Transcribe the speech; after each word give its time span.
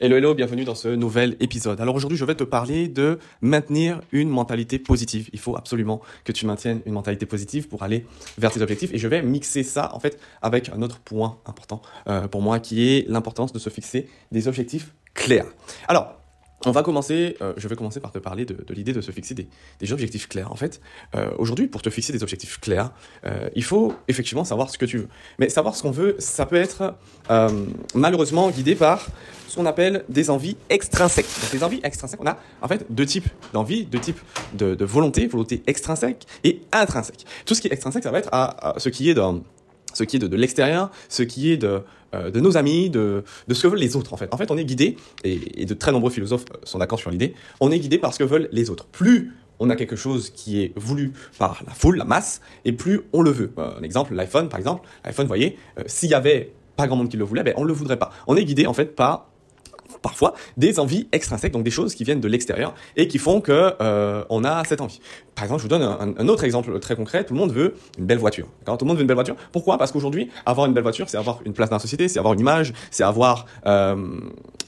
Hello, 0.00 0.16
hello, 0.16 0.32
bienvenue 0.32 0.62
dans 0.62 0.76
ce 0.76 0.86
nouvel 0.86 1.36
épisode. 1.40 1.80
Alors 1.80 1.96
aujourd'hui, 1.96 2.16
je 2.16 2.24
vais 2.24 2.36
te 2.36 2.44
parler 2.44 2.86
de 2.86 3.18
maintenir 3.40 4.00
une 4.12 4.28
mentalité 4.28 4.78
positive. 4.78 5.28
Il 5.32 5.40
faut 5.40 5.56
absolument 5.56 6.00
que 6.22 6.30
tu 6.30 6.46
maintiennes 6.46 6.82
une 6.86 6.92
mentalité 6.92 7.26
positive 7.26 7.66
pour 7.66 7.82
aller 7.82 8.06
vers 8.38 8.52
tes 8.52 8.62
objectifs. 8.62 8.94
Et 8.94 8.98
je 8.98 9.08
vais 9.08 9.22
mixer 9.22 9.64
ça, 9.64 9.92
en 9.96 9.98
fait, 9.98 10.20
avec 10.40 10.68
un 10.68 10.82
autre 10.82 11.00
point 11.00 11.38
important 11.46 11.82
euh, 12.06 12.28
pour 12.28 12.42
moi, 12.42 12.60
qui 12.60 12.88
est 12.88 13.08
l'importance 13.08 13.52
de 13.52 13.58
se 13.58 13.70
fixer 13.70 14.08
des 14.30 14.46
objectifs 14.46 14.94
clairs. 15.14 15.46
Alors, 15.88 16.14
on 16.66 16.72
va 16.72 16.82
commencer, 16.82 17.36
euh, 17.40 17.52
je 17.56 17.68
vais 17.68 17.76
commencer 17.76 18.00
par 18.00 18.10
te 18.10 18.18
parler 18.18 18.44
de, 18.44 18.56
l'idée 18.74 18.92
de 18.92 19.00
se 19.00 19.12
fixer 19.12 19.34
des, 19.34 19.92
objectifs 19.92 20.28
clairs. 20.28 20.50
En 20.50 20.56
fait, 20.56 20.80
euh, 21.14 21.30
aujourd'hui, 21.38 21.68
pour 21.68 21.82
te 21.82 21.90
fixer 21.90 22.12
des 22.12 22.22
objectifs 22.22 22.58
clairs, 22.60 22.90
euh, 23.24 23.48
il 23.54 23.64
faut 23.64 23.94
effectivement 24.08 24.44
savoir 24.44 24.70
ce 24.70 24.78
que 24.78 24.84
tu 24.84 24.98
veux. 24.98 25.08
Mais 25.38 25.48
savoir 25.48 25.76
ce 25.76 25.82
qu'on 25.82 25.90
veut, 25.90 26.16
ça 26.18 26.46
peut 26.46 26.56
être 26.56 26.94
malheureusement 27.94 28.50
guidé 28.50 28.74
par 28.74 29.06
ce 29.46 29.56
qu'on 29.56 29.66
appelle 29.66 30.04
des 30.08 30.30
envies 30.30 30.56
extrinsèques. 30.68 31.26
Donc, 31.42 31.52
les 31.52 31.64
envies 31.64 31.80
extrinsèques, 31.82 32.20
on 32.20 32.26
a 32.26 32.38
en 32.60 32.68
fait 32.68 32.84
deux 32.90 33.06
types 33.06 33.28
d'envies, 33.52 33.84
deux 33.86 34.00
types 34.00 34.20
de, 34.54 34.84
volonté, 34.84 35.26
volonté 35.26 35.62
extrinsèque 35.66 36.26
et 36.44 36.62
intrinsèque. 36.72 37.24
Tout 37.46 37.54
ce 37.54 37.60
qui 37.60 37.68
est 37.68 37.72
extrinsèque, 37.72 38.02
ça 38.02 38.10
va 38.10 38.18
être 38.18 38.28
à, 38.32 38.74
ce 38.78 38.88
qui 38.88 39.08
est 39.10 39.14
dans 39.14 39.42
ce 39.94 40.04
qui 40.04 40.16
est 40.16 40.18
de, 40.18 40.36
l'extérieur, 40.36 40.90
ce 41.08 41.22
qui 41.22 41.52
est 41.52 41.56
de, 41.56 41.82
euh, 42.14 42.30
de 42.30 42.40
nos 42.40 42.56
amis, 42.56 42.90
de, 42.90 43.24
de 43.46 43.54
ce 43.54 43.62
que 43.62 43.68
veulent 43.68 43.78
les 43.78 43.96
autres 43.96 44.12
en 44.12 44.16
fait. 44.16 44.32
En 44.32 44.36
fait, 44.36 44.50
on 44.50 44.56
est 44.56 44.64
guidé, 44.64 44.96
et, 45.24 45.64
de 45.64 45.74
très 45.74 45.92
nombreux 45.92 46.10
philosophes 46.10 46.44
euh, 46.52 46.58
sont 46.64 46.78
d'accord 46.78 46.98
sur 46.98 47.10
l'idée, 47.10 47.34
on 47.60 47.70
est 47.70 47.78
guidé 47.78 47.98
par 47.98 48.12
ce 48.12 48.18
que 48.18 48.24
veulent 48.24 48.48
les 48.52 48.70
autres. 48.70 48.86
Plus 48.86 49.32
on 49.60 49.70
a 49.70 49.76
quelque 49.76 49.96
chose 49.96 50.30
qui 50.30 50.62
est 50.62 50.72
voulu 50.76 51.12
par 51.38 51.62
la 51.66 51.74
foule, 51.74 51.96
la 51.96 52.04
masse, 52.04 52.40
et 52.64 52.72
plus 52.72 53.00
on 53.12 53.22
le 53.22 53.30
veut. 53.30 53.52
Euh, 53.58 53.78
un 53.78 53.82
exemple, 53.82 54.14
l'iPhone 54.14 54.48
par 54.48 54.58
exemple, 54.58 54.88
l'iPhone, 55.04 55.24
vous 55.24 55.28
voyez, 55.28 55.58
s'il 55.86 56.10
y 56.10 56.14
avait 56.14 56.52
pas 56.76 56.86
grand 56.86 56.96
monde 56.96 57.08
qui 57.08 57.16
le 57.16 57.24
voulait, 57.24 57.42
ben, 57.42 57.54
on 57.56 57.62
ne 57.62 57.68
le 57.68 57.72
voudrait 57.72 57.98
pas. 57.98 58.10
On 58.26 58.36
est 58.36 58.44
guidé 58.44 58.66
en 58.66 58.72
fait 58.72 58.94
par 58.94 59.28
parfois 60.02 60.34
des 60.56 60.78
envies 60.78 61.08
extrinsèques, 61.12 61.52
donc 61.52 61.64
des 61.64 61.70
choses 61.70 61.94
qui 61.94 62.04
viennent 62.04 62.20
de 62.20 62.28
l'extérieur 62.28 62.74
et 62.96 63.08
qui 63.08 63.18
font 63.18 63.40
que 63.40 63.74
euh, 63.80 64.24
on 64.30 64.44
a 64.44 64.64
cette 64.64 64.80
envie. 64.80 65.00
Par 65.34 65.44
exemple, 65.44 65.60
je 65.60 65.68
vous 65.68 65.68
donne 65.68 66.14
un, 66.18 66.28
autre 66.28 66.42
exemple 66.42 66.78
très 66.80 66.96
concret. 66.96 67.22
Tout 67.22 67.32
le 67.32 67.38
monde 67.38 67.52
veut 67.52 67.76
une 67.96 68.06
belle 68.06 68.18
voiture. 68.18 68.48
Tout 68.66 68.76
le 68.80 68.86
monde 68.86 68.96
veut 68.96 69.02
une 69.02 69.06
belle 69.06 69.14
voiture. 69.14 69.36
Pourquoi? 69.52 69.78
Parce 69.78 69.92
qu'aujourd'hui, 69.92 70.30
avoir 70.44 70.66
une 70.66 70.74
belle 70.74 70.82
voiture, 70.82 71.08
c'est 71.08 71.16
avoir 71.16 71.38
une 71.44 71.52
place 71.52 71.70
dans 71.70 71.76
la 71.76 71.80
société, 71.80 72.08
c'est 72.08 72.18
avoir 72.18 72.34
une 72.34 72.40
image, 72.40 72.72
c'est 72.90 73.04
avoir 73.04 73.46
euh, 73.64 73.94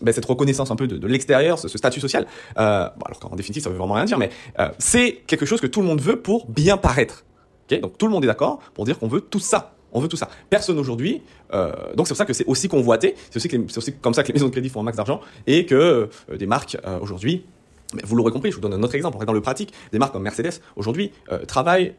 ben, 0.01 0.13
cette 0.13 0.25
reconnaissance 0.25 0.71
un 0.71 0.77
peu 0.77 0.87
de, 0.87 1.07
l'extérieur, 1.09 1.59
ce, 1.59 1.67
statut 1.67 1.99
social. 1.99 2.25
Euh, 2.57 2.89
alors 3.05 3.19
qu'en 3.21 3.35
définitive, 3.35 3.65
ça 3.65 3.71
veut 3.71 3.77
vraiment 3.77 3.95
rien 3.95 4.05
dire, 4.05 4.19
mais 4.19 4.31
euh, 4.61 4.69
c'est 4.79 5.23
quelque 5.27 5.45
chose 5.45 5.61
que 5.61 5.67
tout 5.67 5.81
le 5.81 5.89
monde 5.89 6.01
veut 6.01 6.21
pour 6.21 6.47
bien 6.47 6.77
paraître. 6.77 7.25
Donc 7.69 7.99
tout 7.99 8.07
le 8.07 8.13
monde 8.13 8.25
est 8.25 8.29
d'accord 8.29 8.61
pour 8.75 8.85
dire 8.85 8.99
qu'on 8.99 9.09
veut 9.09 9.21
tout 9.21 9.39
ça. 9.41 9.75
On 9.93 10.01
veut 10.01 10.09
tout 10.09 10.17
ça. 10.17 10.29
Personne 10.49 10.79
aujourd'hui. 10.79 11.23
Euh, 11.53 11.73
donc 11.95 12.07
c'est 12.07 12.13
pour 12.13 12.19
ça 12.19 12.27
que 12.27 12.33
c'est 12.33 12.47
aussi 12.47 12.69
convoité. 12.69 13.15
C'est 13.31 13.37
aussi, 13.37 13.95
comme 13.95 14.15
ça 14.15 14.23
que 14.23 14.29
les 14.29 14.35
maisons 14.35 14.47
de 14.47 14.53
crédit 14.53 14.69
font 14.69 14.81
un 14.81 14.85
max 14.85 14.97
d'argent 14.97 15.21
et 15.47 15.67
que 15.67 15.75
euh, 16.31 16.37
des 16.37 16.47
marques 16.47 16.77
euh, 16.87 16.99
aujourd'hui. 17.01 17.45
Vous 18.05 18.15
l'aurez 18.15 18.31
compris, 18.31 18.53
je 18.53 18.57
vous 18.57 18.63
donne 18.63 18.75
un 18.75 18.83
autre 18.85 18.95
exemple. 18.95 19.25
Dans 19.25 19.33
le 19.33 19.41
pratique, 19.41 19.73
des 19.91 19.99
marques 19.99 20.13
comme 20.13 20.23
Mercedes 20.23 20.61
aujourd'hui 20.77 21.11
travaillent 21.49 21.97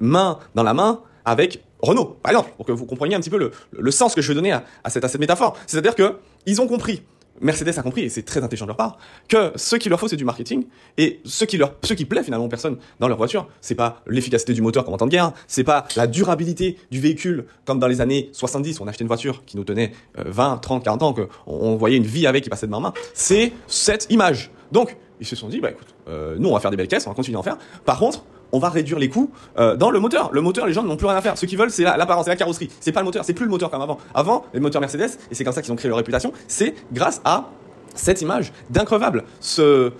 main 0.00 0.38
dans 0.54 0.62
la 0.62 0.72
main 0.72 1.00
avec 1.24 1.64
Renault, 1.80 2.16
par 2.22 2.30
exemple, 2.30 2.52
pour 2.56 2.64
que 2.64 2.70
vous 2.70 2.86
compreniez 2.86 3.16
un 3.16 3.20
petit 3.20 3.28
peu 3.28 3.50
le, 3.72 3.90
sens 3.90 4.14
que 4.14 4.22
je 4.22 4.28
veux 4.28 4.36
donner 4.36 4.52
à, 4.52 4.64
à 4.84 4.90
cette, 4.90 5.04
à 5.04 5.08
cette 5.08 5.20
métaphore. 5.20 5.56
C'est-à-dire 5.66 5.96
que 5.96 6.18
ils 6.46 6.60
ont 6.60 6.68
compris 6.68 7.02
Mercedes 7.40 7.78
a 7.78 7.82
compris, 7.82 8.02
et 8.02 8.08
c'est 8.08 8.22
très 8.22 8.42
intelligent 8.42 8.64
de 8.64 8.70
leur 8.70 8.76
part, 8.76 8.98
que 9.28 9.52
ce 9.56 9.76
qu'il 9.76 9.90
leur 9.90 10.00
faut, 10.00 10.08
c'est 10.08 10.16
du 10.16 10.24
marketing, 10.24 10.66
et 10.96 11.20
ce 11.24 11.44
qui 11.44 11.56
leur, 11.56 11.74
ce 11.82 11.94
qui 11.94 12.04
plaît 12.04 12.22
finalement 12.22 12.46
aux 12.46 12.50
personnes 12.50 12.78
dans 13.00 13.08
leur 13.08 13.16
voiture, 13.16 13.48
c'est 13.60 13.74
pas 13.74 14.02
l'efficacité 14.06 14.52
du 14.52 14.62
moteur 14.62 14.84
comme 14.84 14.94
en 14.94 14.98
temps 14.98 15.06
de 15.06 15.10
guerre, 15.10 15.32
c'est 15.46 15.64
pas 15.64 15.86
la 15.96 16.06
durabilité 16.06 16.76
du 16.90 17.00
véhicule 17.00 17.46
comme 17.64 17.78
dans 17.78 17.88
les 17.88 18.00
années 18.00 18.30
70, 18.32 18.80
on 18.80 18.88
achetait 18.88 19.04
une 19.04 19.08
voiture 19.08 19.44
qui 19.44 19.56
nous 19.56 19.64
tenait 19.64 19.92
20, 20.16 20.58
30, 20.58 20.84
40 20.84 21.02
ans, 21.02 21.12
qu'on 21.12 21.28
on 21.46 21.76
voyait 21.76 21.96
une 21.96 22.06
vie 22.06 22.26
avec 22.26 22.44
qui 22.44 22.50
passait 22.50 22.66
de 22.66 22.70
main 22.70 22.78
en 22.78 22.82
main, 22.82 22.92
c'est 23.14 23.52
cette 23.66 24.10
image. 24.10 24.50
Donc, 24.72 24.96
ils 25.20 25.26
se 25.26 25.36
sont 25.36 25.48
dit, 25.48 25.60
bah 25.60 25.70
écoute, 25.70 25.94
euh, 26.08 26.36
nous 26.38 26.48
on 26.48 26.54
va 26.54 26.60
faire 26.60 26.70
des 26.70 26.76
belles 26.76 26.88
caisses, 26.88 27.06
on 27.06 27.10
va 27.10 27.16
continuer 27.16 27.36
à 27.36 27.40
en 27.40 27.42
faire. 27.42 27.58
Par 27.84 27.98
contre, 27.98 28.24
on 28.52 28.58
va 28.58 28.68
réduire 28.68 28.98
les 28.98 29.08
coûts 29.08 29.30
euh, 29.58 29.76
dans 29.76 29.90
le 29.90 30.00
moteur. 30.00 30.30
Le 30.32 30.40
moteur, 30.40 30.66
les 30.66 30.72
gens 30.72 30.82
n'ont 30.82 30.96
plus 30.96 31.06
rien 31.06 31.16
à 31.16 31.22
faire. 31.22 31.36
Ce 31.36 31.46
qu'ils 31.46 31.58
veulent, 31.58 31.70
c'est 31.70 31.84
l'apparence, 31.84 32.24
c'est 32.24 32.30
la 32.30 32.36
carrosserie. 32.36 32.70
C'est 32.80 32.92
pas 32.92 33.00
le 33.00 33.06
moteur, 33.06 33.24
c'est 33.24 33.34
plus 33.34 33.44
le 33.44 33.50
moteur 33.50 33.70
comme 33.70 33.82
avant. 33.82 33.98
Avant, 34.14 34.44
les 34.52 34.60
moteurs 34.60 34.80
Mercedes, 34.80 35.18
et 35.30 35.34
c'est 35.34 35.44
comme 35.44 35.52
ça 35.52 35.62
qu'ils 35.62 35.72
ont 35.72 35.76
créé 35.76 35.88
leur 35.88 35.98
réputation, 35.98 36.32
c'est 36.46 36.74
grâce 36.92 37.20
à 37.24 37.50
cette 37.94 38.22
image 38.22 38.52
d'increvable, 38.70 39.24
ce, 39.40 39.92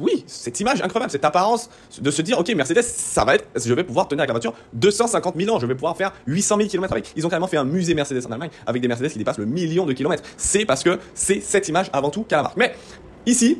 oui, 0.00 0.24
cette 0.26 0.58
image 0.60 0.82
increvable, 0.82 1.10
cette 1.10 1.24
apparence 1.24 1.70
de 2.00 2.10
se 2.10 2.22
dire, 2.22 2.38
ok, 2.38 2.52
Mercedes, 2.54 2.82
ça 2.82 3.24
va 3.24 3.36
être, 3.36 3.46
je 3.54 3.72
vais 3.74 3.84
pouvoir 3.84 4.08
tenir 4.08 4.22
avec 4.22 4.28
la 4.28 4.34
voiture 4.34 4.54
250 4.74 5.36
000 5.36 5.54
ans, 5.54 5.60
je 5.60 5.66
vais 5.66 5.74
pouvoir 5.74 5.96
faire 5.96 6.12
800 6.26 6.56
000 6.58 6.68
km 6.68 6.92
avec. 6.92 7.12
Ils 7.16 7.26
ont 7.26 7.28
carrément 7.28 7.46
fait 7.46 7.56
un 7.56 7.64
musée 7.64 7.94
Mercedes 7.94 8.26
en 8.26 8.32
Allemagne 8.32 8.50
avec 8.66 8.82
des 8.82 8.88
Mercedes 8.88 9.10
qui 9.10 9.18
dépassent 9.18 9.38
le 9.38 9.46
million 9.46 9.86
de 9.86 9.92
kilomètres. 9.92 10.24
C'est 10.36 10.64
parce 10.64 10.82
que 10.82 10.98
c'est 11.14 11.40
cette 11.40 11.68
image 11.68 11.90
avant 11.92 12.10
tout 12.10 12.24
qu'a 12.24 12.36
la 12.36 12.42
marque. 12.42 12.56
Mais 12.56 12.74
ici, 13.26 13.58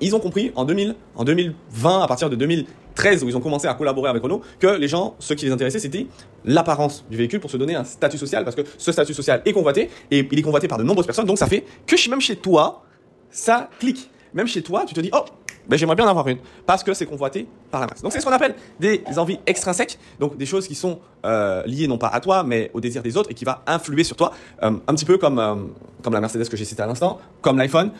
ils 0.00 0.14
ont 0.14 0.20
compris 0.20 0.52
en 0.54 0.64
2000, 0.64 0.94
en 1.14 1.24
2020, 1.24 2.02
à 2.02 2.06
partir 2.06 2.30
de 2.30 2.36
2013, 2.36 3.24
où 3.24 3.28
ils 3.28 3.36
ont 3.36 3.40
commencé 3.40 3.66
à 3.66 3.74
collaborer 3.74 4.10
avec 4.10 4.22
Renault, 4.22 4.42
que 4.58 4.66
les 4.66 4.88
gens, 4.88 5.14
ce 5.18 5.34
qui 5.34 5.46
les 5.46 5.52
intéressait, 5.52 5.78
c'était 5.78 6.06
l'apparence 6.44 7.04
du 7.10 7.16
véhicule 7.16 7.40
pour 7.40 7.50
se 7.50 7.56
donner 7.56 7.74
un 7.74 7.84
statut 7.84 8.18
social, 8.18 8.44
parce 8.44 8.56
que 8.56 8.62
ce 8.78 8.92
statut 8.92 9.14
social 9.14 9.42
est 9.44 9.52
convoité, 9.52 9.90
et 10.10 10.26
il 10.30 10.38
est 10.38 10.42
convoité 10.42 10.68
par 10.68 10.78
de 10.78 10.84
nombreuses 10.84 11.06
personnes, 11.06 11.26
donc 11.26 11.38
ça 11.38 11.46
fait 11.46 11.64
que 11.86 12.10
même 12.10 12.20
chez 12.20 12.36
toi, 12.36 12.82
ça 13.30 13.70
clique. 13.78 14.10
Même 14.32 14.48
chez 14.48 14.62
toi, 14.62 14.84
tu 14.86 14.94
te 14.94 15.00
dis, 15.00 15.10
oh, 15.12 15.24
ben 15.68 15.76
j'aimerais 15.76 15.96
bien 15.96 16.04
en 16.06 16.08
avoir 16.08 16.28
une 16.28 16.38
parce 16.66 16.82
que 16.82 16.94
c'est 16.94 17.06
convoité 17.06 17.46
par 17.70 17.80
la 17.80 17.86
masse. 17.86 18.02
Donc 18.02 18.12
c'est 18.12 18.20
ce 18.20 18.24
qu'on 18.26 18.32
appelle 18.32 18.54
des 18.80 19.02
envies 19.16 19.38
extrinsèques, 19.46 19.98
donc 20.20 20.36
des 20.36 20.46
choses 20.46 20.68
qui 20.68 20.74
sont 20.74 20.98
euh, 21.24 21.62
liées 21.66 21.86
non 21.86 21.98
pas 21.98 22.08
à 22.08 22.20
toi 22.20 22.44
mais 22.44 22.70
au 22.74 22.80
désir 22.80 23.02
des 23.02 23.16
autres 23.16 23.30
et 23.30 23.34
qui 23.34 23.44
va 23.44 23.62
influer 23.66 24.04
sur 24.04 24.16
toi, 24.16 24.32
euh, 24.62 24.72
un 24.86 24.94
petit 24.94 25.04
peu 25.04 25.18
comme 25.18 25.38
euh, 25.38 25.54
comme 26.02 26.12
la 26.12 26.20
Mercedes 26.20 26.48
que 26.48 26.56
j'ai 26.56 26.66
citée 26.66 26.82
à 26.82 26.86
l'instant, 26.86 27.18
comme 27.40 27.56
l'iPhone. 27.56 27.90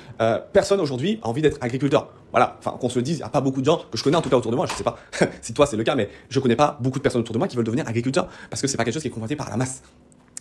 personne 0.52 0.78
aujourd'hui 0.78 1.20
a 1.22 1.28
envie 1.28 1.40
d'être 1.40 1.56
agriculteur. 1.62 2.10
Voilà, 2.32 2.56
enfin 2.58 2.76
qu'on 2.78 2.90
se 2.90 2.98
le 2.98 3.02
dise, 3.02 3.16
il 3.16 3.20
n'y 3.20 3.24
a 3.24 3.30
pas 3.30 3.40
beaucoup 3.40 3.60
de 3.60 3.66
gens 3.66 3.78
que 3.90 3.96
je 3.96 4.04
connais 4.04 4.16
en 4.16 4.20
tout 4.20 4.28
cas 4.28 4.36
autour 4.36 4.50
de 4.50 4.56
moi. 4.56 4.66
Je 4.66 4.74
sais 4.74 4.84
pas 4.84 4.98
si 5.40 5.54
toi 5.54 5.64
c'est 5.64 5.76
le 5.76 5.84
cas, 5.84 5.94
mais 5.94 6.10
je 6.28 6.38
connais 6.38 6.56
pas 6.56 6.76
beaucoup 6.80 6.98
de 6.98 7.02
personnes 7.02 7.22
autour 7.22 7.32
de 7.32 7.38
moi 7.38 7.48
qui 7.48 7.56
veulent 7.56 7.64
devenir 7.64 7.88
agriculteur 7.88 8.28
parce 8.50 8.60
que 8.60 8.68
c'est 8.68 8.76
pas 8.76 8.84
quelque 8.84 8.94
chose 8.94 9.02
qui 9.02 9.08
est 9.08 9.12
convoité 9.12 9.36
par 9.36 9.48
la 9.48 9.56
masse 9.56 9.82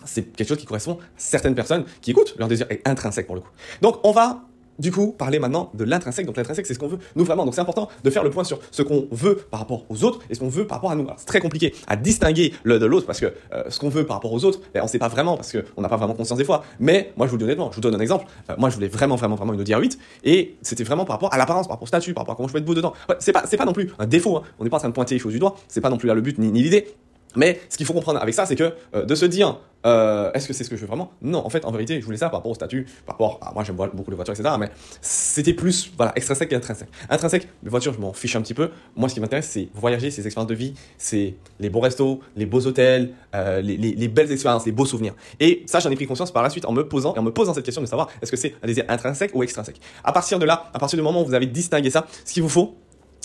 c'est 0.06 0.36
quelque 0.36 0.48
chose 0.48 0.58
qui 0.58 0.66
correspond 0.66 0.94
à 0.94 1.06
certaines 1.16 1.56
personnes 1.56 1.86
qui 2.02 2.12
écoutent, 2.12 2.36
leur 2.38 2.48
désir 2.48 2.68
est 2.70 2.86
intrinsèque 2.88 3.28
pour 3.28 3.36
le 3.36 3.42
coup. 3.42 3.50
Donc 3.82 4.00
on 4.04 4.12
va 4.12 4.42
du 4.80 4.92
coup, 4.92 5.12
parler 5.12 5.40
maintenant 5.40 5.72
de 5.74 5.84
l'intrinsèque. 5.84 6.26
Donc 6.26 6.38
l'intrinsèque, 6.38 6.66
c'est 6.66 6.74
ce 6.74 6.80
qu'on 6.80 6.88
veut 6.88 7.00
nous 7.16 7.24
vraiment. 7.24 7.46
Donc 7.46 7.56
c'est 7.56 7.62
important 7.62 7.90
de 8.04 8.10
faire 8.10 8.24
le 8.24 8.30
point 8.30 8.44
sur 8.44 8.60
ce 8.72 8.82
qu'on 8.82 9.08
veut 9.12 9.36
par 9.36 9.60
rapport 9.60 9.86
aux 9.90 10.04
autres 10.04 10.20
et 10.30 10.36
ce 10.36 10.40
qu'on 10.40 10.50
veut 10.50 10.66
par 10.66 10.78
rapport 10.78 10.92
à 10.92 10.96
nous. 10.96 11.08
C'est 11.18 11.26
très 11.26 11.40
compliqué 11.40 11.74
à 11.88 11.96
distinguer 11.96 12.54
l'un 12.64 12.80
de 12.80 12.86
l'autre 12.86 13.06
parce 13.06 13.20
que 13.20 13.34
euh, 13.54 13.64
ce 13.70 13.80
qu'on 13.80 13.90
veut 13.90 14.06
par 14.06 14.18
rapport 14.18 14.34
aux 14.34 14.46
autres, 14.46 14.60
ben, 14.74 14.82
on 14.82 14.86
ne 14.86 14.90
sait 14.90 15.00
pas 15.00 15.08
vraiment 15.08 15.36
parce 15.36 15.52
qu'on 15.52 15.82
n'a 15.82 15.90
pas 15.90 15.98
vraiment 15.98 16.14
conscience 16.14 16.38
des 16.38 16.46
fois. 16.46 16.64
Mais 16.80 17.14
moi, 17.18 17.28
je 17.28 17.32
vous 17.32 17.38
le 17.38 17.44
dis 17.44 17.46
honnêtement, 17.46 17.72
je 17.72 17.76
vous 17.76 17.82
donne 17.82 17.96
un 17.96 18.00
exemple. 18.00 18.26
Euh, 18.50 18.56
moi, 18.58 18.70
je 18.70 18.76
voulais 18.76 18.88
vraiment, 18.88 19.16
vraiment, 19.16 19.36
vraiment 19.36 19.54
une 19.54 19.62
Audi 19.62 19.72
R8 19.72 19.98
et 20.24 20.56
c'était 20.62 20.84
vraiment 20.84 21.06
par 21.06 21.16
rapport 21.16 21.34
à 21.34 21.38
l'apparence, 21.38 21.68
par 21.68 21.76
rapport 21.76 21.84
au 21.84 21.88
statut, 21.88 22.14
par 22.14 22.24
rapport 22.24 22.34
à 22.34 22.36
comment 22.36 22.48
je 22.48 22.54
peux 22.54 22.60
être 22.60 22.66
beau 22.66 22.76
dedans. 22.76 22.94
c'est 23.20 23.32
pas, 23.32 23.44
pas 23.44 23.66
non 23.66 23.74
plus 23.74 23.92
un 24.00 24.08
défaut. 24.08 24.38
Hein. 24.38 24.44
On 24.60 24.64
n'est 24.64 24.70
pas 24.70 24.78
en 24.78 24.80
train 24.80 24.90
de 24.90 24.94
pointer 24.94 25.16
les 25.16 25.20
choses 25.20 25.34
du 25.34 25.40
doigt. 25.40 25.56
C'est 25.68 25.82
pas 25.82 25.90
non 25.90 25.98
plus 25.98 26.08
là 26.08 26.14
le 26.14 26.22
but 26.22 26.38
ni 26.40 26.52
l'idée. 26.62 26.96
Mais 27.36 27.60
ce 27.70 27.78
qu'il 27.78 27.86
faut 27.86 27.94
comprendre 27.94 28.22
avec 28.22 28.34
ça, 28.34 28.46
c'est 28.46 28.56
que 28.56 28.74
euh, 28.96 29.06
de 29.06 29.16
se 29.16 29.26
dire, 29.26 29.60
euh, 29.86 30.32
est-ce 30.34 30.48
que 30.48 30.54
c'est 30.54 30.64
ce 30.64 30.70
que 30.70 30.76
je 30.76 30.82
veux 30.82 30.88
vraiment? 30.88 31.12
Non, 31.22 31.46
en 31.46 31.50
fait, 31.50 31.66
en 31.66 31.72
vérité, 31.72 32.00
je 32.00 32.06
voulais 32.06 32.18
ça 32.18 32.30
par 32.30 32.40
rapport 32.40 32.52
au 32.52 32.56
statut, 32.56 32.86
par 33.06 33.16
rapport 33.16 33.40
à 33.42 33.54
moi, 33.54 33.64
j'aime 33.64 33.76
beaucoup 33.76 34.12
les 34.12 34.16
voitures, 34.16 34.34
etc. 34.34 34.56
Mais 34.60 34.70
c'était 35.02 35.54
plus, 35.54 35.92
voilà, 35.98 36.14
extrinsèque 36.16 36.50
qu'intrinsèque. 36.50 36.90
Intrinsèque, 37.10 37.48
les 37.64 37.70
voitures, 37.70 37.94
je 37.94 38.00
m'en 38.00 38.14
fiche 38.14 38.36
un 38.36 38.42
petit 38.42 38.54
peu. 38.54 38.70
Moi, 38.96 39.10
ce 39.10 39.14
qui 39.14 39.20
m'intéresse, 39.20 39.50
c'est 39.50 39.70
voyager, 39.74 40.12
c'est 40.12 40.26
expériences 40.26 40.50
de 40.50 40.56
vie, 40.56 40.74
c'est 40.98 41.36
les 41.60 41.70
beaux 41.70 41.82
restos, 41.82 42.22
les 42.36 42.46
beaux 42.46 42.66
hôtels, 42.66 43.14
euh, 43.36 43.62
les, 43.62 43.78
les, 43.78 43.94
les, 43.94 44.08
belles 44.08 44.32
expériences, 44.32 44.66
les 44.66 44.72
beaux 44.72 44.86
souvenirs. 44.86 45.16
Et 45.40 45.64
ça, 45.66 45.80
j'en 45.80 45.90
ai 45.90 45.96
pris 45.96 46.08
conscience 46.08 46.32
par 46.32 46.44
la 46.44 46.50
suite 46.50 46.66
en 46.66 46.72
me 46.72 46.88
posant 46.88 47.14
en 47.18 47.22
me 47.22 47.32
posant 47.32 47.54
cette 47.54 47.66
question 47.66 47.82
de 47.82 47.88
savoir 47.88 48.10
est-ce 48.22 48.32
que 48.32 48.38
c'est 48.38 48.56
un 48.64 48.68
désir 48.68 48.86
intrinsèque 48.88 49.32
ou 49.34 49.44
extrinsèque? 49.44 49.82
À 50.04 50.12
partir 50.12 50.40
de 50.40 50.46
là, 50.46 50.72
à 50.74 50.80
partir 50.80 50.98
du 50.98 51.04
moment 51.04 51.22
où 51.22 51.26
vous 51.26 51.34
avez 51.34 51.46
distingué 51.46 51.90
ça, 51.90 52.06
ce 52.26 52.34
qu'il 52.34 52.44
vous 52.44 52.50
faut, 52.50 52.76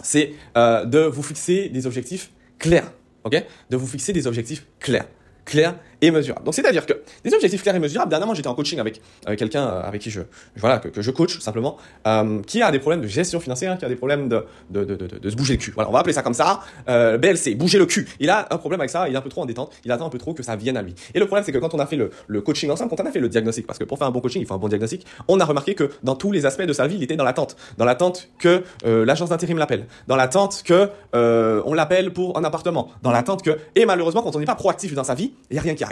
c'est 0.02 0.32
de 0.54 1.00
vous 1.00 1.22
fixer 1.22 1.68
des 1.68 1.86
objectifs 1.86 2.30
clairs 2.58 2.90
de 3.28 3.76
vous 3.76 3.86
fixer 3.86 4.12
des 4.12 4.26
objectifs 4.26 4.66
clairs. 4.80 5.06
Clairs 5.44 5.76
et 6.00 6.10
mesurables. 6.10 6.44
Donc 6.44 6.54
c'est-à-dire 6.54 6.86
que 6.86 6.92
des 7.24 7.34
objectifs 7.34 7.62
clairs 7.62 7.74
et 7.74 7.80
mesurables, 7.80 8.10
dernièrement 8.10 8.34
j'étais 8.34 8.48
en 8.48 8.54
coaching 8.54 8.78
avec, 8.78 9.00
quelqu'un 9.36 9.66
euh, 9.66 9.82
avec 9.82 10.00
qui 10.00 10.10
je, 10.10 10.20
voilà, 10.56 10.78
que, 10.78 11.00
je 11.00 11.10
coach 11.10 11.38
simplement, 11.40 11.76
euh, 12.06 12.40
qui 12.42 12.62
a 12.62 12.70
des 12.70 12.78
problèmes 12.78 13.00
de 13.00 13.06
gestion 13.06 13.40
financière, 13.40 13.76
qui 13.78 13.84
a 13.84 13.88
des 13.88 13.96
problèmes 13.96 14.28
de, 14.28 14.44
de, 14.70 14.84
de, 14.84 14.94
de, 14.94 15.30
se 15.30 15.36
bouger 15.36 15.54
le 15.54 15.58
cul. 15.58 15.72
Voilà, 15.72 15.90
on 15.90 15.92
va 15.92 16.00
appeler 16.00 16.12
ça 16.12 16.22
comme 16.22 16.34
ça, 16.34 16.60
euh, 16.88 17.18
BLC, 17.18 17.56
bouger 17.56 17.78
le 17.78 17.86
cul. 17.86 18.08
Il 18.20 18.30
a 18.30 18.46
un 18.50 18.58
problème 18.58 18.80
avec 18.80 18.90
ça, 18.90 19.08
il 19.08 19.14
est 19.14 19.18
un 19.18 19.20
peu 19.22 19.28
trop 19.28 19.42
en 19.42 19.46
détente, 19.46 19.72
il 19.84 19.92
attend 19.92 20.06
un 20.06 20.10
peu 20.10 20.18
trop 20.18 20.34
que 20.34 20.42
ça 20.42 20.56
vienne 20.56 20.76
à 20.76 20.82
lui. 20.82 20.94
Et 21.14 21.18
le 21.18 21.26
problème 21.26 21.44
c'est 21.44 21.52
que 21.52 21.58
quand 21.58 21.74
on 21.74 21.78
a 21.78 21.86
fait 21.86 21.96
le, 21.96 22.10
le 22.26 22.40
coaching 22.40 22.70
ensemble, 22.70 22.90
quand 22.90 23.02
on 23.02 23.06
a 23.06 23.10
fait 23.10 23.20
le 23.20 23.28
diagnostic, 23.28 23.66
parce 23.66 23.78
que 23.78 23.84
pour 23.84 23.98
faire 23.98 24.06
un 24.06 24.12
bon 24.12 24.20
coaching, 24.20 24.40
il 24.40 24.46
faut 24.46 24.54
un 24.54 24.58
bon 24.58 24.68
diagnostic, 24.68 25.06
on 25.26 25.40
a 25.40 25.44
remarqué 25.44 25.74
que 25.74 25.90
dans 26.02 26.14
tous 26.14 26.32
les 26.32 26.46
aspects 26.46 26.62
de 26.62 26.72
sa 26.72 26.86
vie, 26.86 26.96
il 26.96 27.02
était 27.02 27.16
dans 27.16 27.24
l'attente. 27.24 27.56
Dans 27.76 27.84
l'attente 27.84 28.28
que 28.38 28.62
l'agence 28.84 29.30
d'intérim 29.30 29.58
l'appelle, 29.58 29.86
dans 30.06 30.16
l'attente 30.16 30.62
que 30.64 30.90
on 31.12 31.74
l'appelle 31.74 32.12
pour 32.12 32.38
un 32.38 32.44
appartement, 32.44 32.90
dans 33.02 33.10
l'attente 33.10 33.42
que... 33.42 33.58
Et 33.74 33.84
malheureusement, 33.84 34.22
quand 34.22 34.34
on 34.36 34.40
n'est 34.40 34.46
pas 34.46 34.54
proactif 34.54 34.94
dans 34.94 35.04
sa 35.04 35.14
vie, 35.14 35.32
il 35.50 35.54
n'y 35.54 35.58
a 35.58 35.62
rien 35.62 35.74
qui 35.74 35.84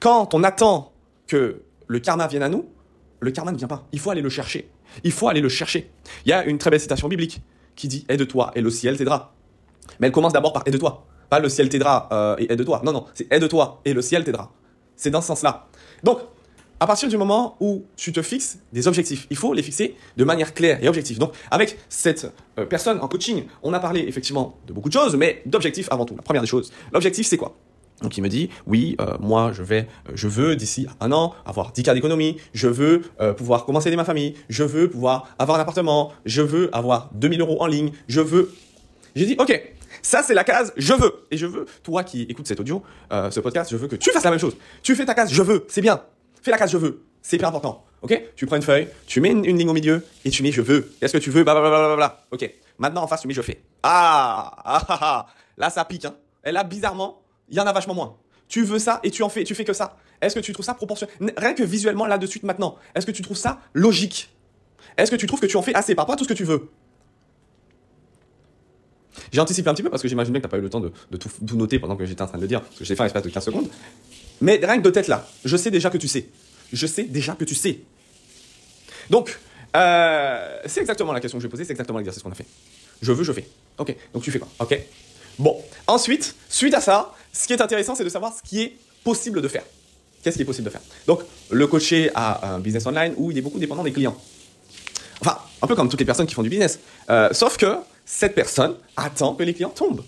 Quand 0.00 0.34
on 0.34 0.42
attend 0.42 0.92
que 1.26 1.62
le 1.86 1.98
karma 2.00 2.26
vienne 2.26 2.42
à 2.42 2.48
nous, 2.48 2.68
le 3.20 3.30
karma 3.30 3.52
ne 3.52 3.56
vient 3.56 3.68
pas. 3.68 3.86
Il 3.92 3.98
faut 3.98 4.10
aller 4.10 4.22
le 4.22 4.28
chercher. 4.28 4.70
Il 5.04 5.12
faut 5.12 5.28
aller 5.28 5.40
le 5.40 5.48
chercher. 5.48 5.90
Il 6.24 6.30
y 6.30 6.32
a 6.32 6.44
une 6.44 6.58
très 6.58 6.70
belle 6.70 6.80
citation 6.80 7.08
biblique 7.08 7.42
qui 7.76 7.88
dit 7.88 8.04
Aide-toi 8.08 8.52
et 8.54 8.60
le 8.60 8.70
ciel 8.70 8.96
t'aidera. 8.96 9.34
Mais 10.00 10.08
elle 10.08 10.12
commence 10.12 10.32
d'abord 10.32 10.52
par 10.52 10.62
Aide-toi. 10.66 11.06
Pas 11.30 11.40
le 11.40 11.48
ciel 11.48 11.68
t'aidera 11.68 12.08
euh, 12.12 12.36
et 12.38 12.52
aide-toi. 12.52 12.80
Non, 12.84 12.92
non, 12.92 13.06
c'est 13.14 13.30
Aide-toi 13.32 13.80
et 13.84 13.92
le 13.92 14.02
ciel 14.02 14.24
t'aidera. 14.24 14.52
C'est 14.96 15.10
dans 15.10 15.20
ce 15.20 15.28
sens-là. 15.28 15.68
Donc, 16.02 16.20
à 16.80 16.86
partir 16.86 17.08
du 17.08 17.16
moment 17.16 17.56
où 17.60 17.84
tu 17.96 18.12
te 18.12 18.22
fixes 18.22 18.58
des 18.72 18.86
objectifs, 18.86 19.26
il 19.30 19.36
faut 19.36 19.52
les 19.52 19.62
fixer 19.62 19.96
de 20.16 20.24
manière 20.24 20.54
claire 20.54 20.82
et 20.82 20.88
objective. 20.88 21.18
Donc, 21.18 21.32
avec 21.50 21.78
cette 21.88 22.32
euh, 22.58 22.66
personne 22.66 23.00
en 23.00 23.08
coaching, 23.08 23.44
on 23.62 23.72
a 23.72 23.80
parlé 23.80 24.00
effectivement 24.06 24.58
de 24.66 24.72
beaucoup 24.72 24.88
de 24.88 24.94
choses, 24.94 25.16
mais 25.16 25.42
d'objectifs 25.44 25.88
avant 25.90 26.04
tout. 26.04 26.14
La 26.16 26.22
première 26.22 26.42
des 26.42 26.48
choses, 26.48 26.72
l'objectif, 26.92 27.26
c'est 27.26 27.36
quoi? 27.36 27.56
Donc 28.02 28.16
il 28.16 28.22
me 28.22 28.28
dit 28.28 28.50
oui 28.66 28.96
euh, 29.00 29.16
moi 29.20 29.52
je 29.52 29.62
vais 29.62 29.88
euh, 30.08 30.12
je 30.14 30.28
veux 30.28 30.56
d'ici 30.56 30.86
un 31.00 31.12
an 31.12 31.34
avoir 31.44 31.72
10 31.72 31.82
cas 31.82 31.94
d'économie, 31.94 32.36
je 32.52 32.68
veux 32.68 33.02
pouvoir 33.36 33.64
commencer 33.64 33.88
aider 33.88 33.96
ma 33.96 34.04
famille, 34.04 34.34
je 34.48 34.64
veux 34.64 34.88
pouvoir 34.88 35.28
avoir 35.38 35.58
un 35.58 35.62
appartement, 35.62 36.12
je 36.24 36.42
veux 36.42 36.74
avoir 36.74 37.10
2000 37.14 37.40
euros 37.40 37.62
en 37.62 37.66
ligne, 37.66 37.92
je 38.08 38.20
veux. 38.20 38.52
J'ai 39.16 39.26
dit 39.26 39.36
ok 39.38 39.74
ça, 40.00 40.22
c'est 40.22 40.34
la 40.34 40.44
case 40.44 40.72
je 40.76 40.94
veux. 40.94 41.26
Et 41.30 41.36
je 41.36 41.46
veux, 41.46 41.66
toi 41.82 42.04
qui 42.04 42.22
écoutes 42.22 42.46
cet 42.46 42.60
audio, 42.60 42.82
ce 43.10 43.40
podcast, 43.40 43.70
je 43.70 43.76
veux 43.76 43.88
que 43.88 43.96
tu 43.96 44.12
fasses 44.12 44.22
la 44.24 44.30
même 44.30 44.38
chose. 44.38 44.56
Tu 44.82 44.94
fais 44.94 45.04
ta 45.04 45.14
case 45.14 45.32
je 45.32 45.42
veux, 45.42 45.64
c'est 45.68 45.80
bien. 45.80 46.02
Fais 46.42 46.50
la 46.50 46.58
case 46.58 46.70
je 46.70 46.78
veux. 46.78 47.02
C'est 47.22 47.36
hyper 47.36 47.48
important. 47.48 47.84
Ok? 48.02 48.22
Tu 48.36 48.46
prends 48.46 48.56
une 48.56 48.62
feuille, 48.62 48.88
tu 49.06 49.20
mets 49.20 49.30
une, 49.30 49.42
ligne 49.42 49.68
au 49.68 49.72
milieu 49.72 50.04
et 50.24 50.30
tu 50.30 50.42
mets 50.42 50.52
je 50.52 50.62
veux. 50.62 50.92
Qu'est-ce 51.00 51.12
que 51.14 51.18
tu 51.18 51.30
veux 51.30 51.42
Blablabla. 51.42 52.24
Ok. 52.30 52.50
Maintenant 52.78 53.02
en 53.02 53.06
face, 53.08 53.22
tu 53.22 53.28
mets 53.28 53.34
je 53.34 53.42
fais. 53.42 53.60
Ah, 53.82 54.52
ah, 54.64 54.82
ah, 54.88 54.98
ah. 55.00 55.26
Là, 55.56 55.70
ça 55.70 55.84
pique. 55.84 56.04
Hein. 56.04 56.14
Et 56.44 56.52
là, 56.52 56.62
bizarrement, 56.62 57.20
il 57.50 57.56
y 57.56 57.60
en 57.60 57.66
a 57.66 57.72
vachement 57.72 57.94
moins. 57.94 58.16
Tu 58.48 58.62
veux 58.62 58.78
ça 58.78 59.00
et 59.02 59.10
tu 59.10 59.22
en 59.22 59.28
fais, 59.28 59.44
tu 59.44 59.54
fais 59.54 59.64
que 59.64 59.72
ça. 59.72 59.96
Est-ce 60.20 60.34
que 60.34 60.40
tu 60.40 60.52
trouves 60.52 60.64
ça 60.64 60.74
proportionnel 60.74 61.14
Rien 61.36 61.54
que 61.54 61.62
visuellement, 61.62 62.06
là, 62.06 62.18
de 62.18 62.26
suite, 62.26 62.42
maintenant. 62.42 62.76
Est-ce 62.94 63.06
que 63.06 63.12
tu 63.12 63.22
trouves 63.22 63.36
ça 63.36 63.60
logique? 63.74 64.30
Est-ce 64.96 65.10
que 65.10 65.16
tu 65.16 65.26
trouves 65.26 65.40
que 65.40 65.46
tu 65.46 65.56
en 65.56 65.62
fais 65.62 65.74
assez 65.74 65.94
par 65.94 66.04
rapport 66.04 66.14
à 66.14 66.16
tout 66.16 66.24
ce 66.24 66.28
que 66.28 66.34
tu 66.34 66.44
veux? 66.44 66.70
J'ai 69.32 69.40
anticipé 69.40 69.68
un 69.68 69.74
petit 69.74 69.82
peu 69.82 69.90
parce 69.90 70.02
que 70.02 70.08
j'imagine 70.08 70.32
bien 70.32 70.40
que 70.40 70.46
tu 70.46 70.48
n'as 70.48 70.50
pas 70.50 70.58
eu 70.58 70.62
le 70.62 70.70
temps 70.70 70.80
de, 70.80 71.16
tout, 71.16 71.30
noter 71.56 71.78
pendant 71.78 71.96
que 71.96 72.06
j'étais 72.06 72.22
en 72.22 72.26
train 72.26 72.38
de 72.38 72.42
le 72.42 72.48
dire, 72.48 72.62
parce 72.62 72.78
que 72.78 72.84
j'ai 72.84 72.96
fait 72.96 73.02
un 73.02 73.06
espace 73.06 73.22
de 73.22 73.28
15 73.28 73.44
secondes. 73.44 73.68
Mais 74.40 74.60
rien 74.62 74.78
que 74.78 74.82
de 74.82 74.90
tête 74.90 75.08
là, 75.08 75.26
je 75.44 75.56
sais 75.56 75.70
déjà 75.70 75.90
que 75.90 75.98
tu 75.98 76.08
sais. 76.08 76.28
Je 76.72 76.86
sais 76.86 77.04
déjà 77.04 77.34
que 77.34 77.44
tu 77.44 77.54
sais. 77.54 77.80
Donc, 79.10 79.38
euh, 79.76 80.58
c'est 80.66 80.80
exactement 80.80 81.12
la 81.12 81.20
question 81.20 81.38
que 81.38 81.42
je 81.42 81.46
vais 81.46 81.50
poser, 81.50 81.64
c'est 81.64 81.72
exactement 81.72 81.98
l'exercice 81.98 82.22
qu'on 82.22 82.30
a 82.30 82.34
fait. 82.34 82.46
Je 83.02 83.12
veux, 83.12 83.24
je 83.24 83.32
fais. 83.32 83.46
Ok, 83.78 83.94
donc 84.12 84.22
tu 84.22 84.30
fais 84.30 84.38
quoi? 84.38 84.48
Ok 84.60 84.80
Bon, 85.38 85.62
ensuite, 85.86 86.34
suite 86.48 86.74
à 86.74 86.80
ça, 86.80 87.14
ce 87.32 87.46
qui 87.46 87.52
est 87.52 87.60
intéressant, 87.60 87.94
c'est 87.94 88.04
de 88.04 88.08
savoir 88.08 88.32
ce 88.32 88.42
qui 88.42 88.62
est 88.62 88.76
possible 89.04 89.40
de 89.40 89.48
faire. 89.48 89.64
Qu'est-ce 90.22 90.36
qui 90.36 90.42
est 90.42 90.46
possible 90.46 90.66
de 90.66 90.70
faire? 90.70 90.80
Donc, 91.06 91.20
le 91.50 91.66
coacher 91.66 92.10
a 92.14 92.54
un 92.54 92.58
business 92.58 92.86
online 92.86 93.14
où 93.16 93.30
il 93.30 93.38
est 93.38 93.42
beaucoup 93.42 93.58
dépendant 93.58 93.84
des 93.84 93.92
clients. 93.92 94.16
Enfin, 95.20 95.38
un 95.62 95.66
peu 95.66 95.74
comme 95.74 95.88
toutes 95.88 96.00
les 96.00 96.06
personnes 96.06 96.26
qui 96.26 96.34
font 96.34 96.42
du 96.42 96.48
business. 96.48 96.78
Euh, 97.10 97.28
sauf 97.32 97.56
que 97.56 97.76
cette 98.04 98.34
personne 98.34 98.74
attend 98.96 99.34
que 99.34 99.42
les 99.42 99.54
clients 99.54 99.70
tombent. 99.70 100.04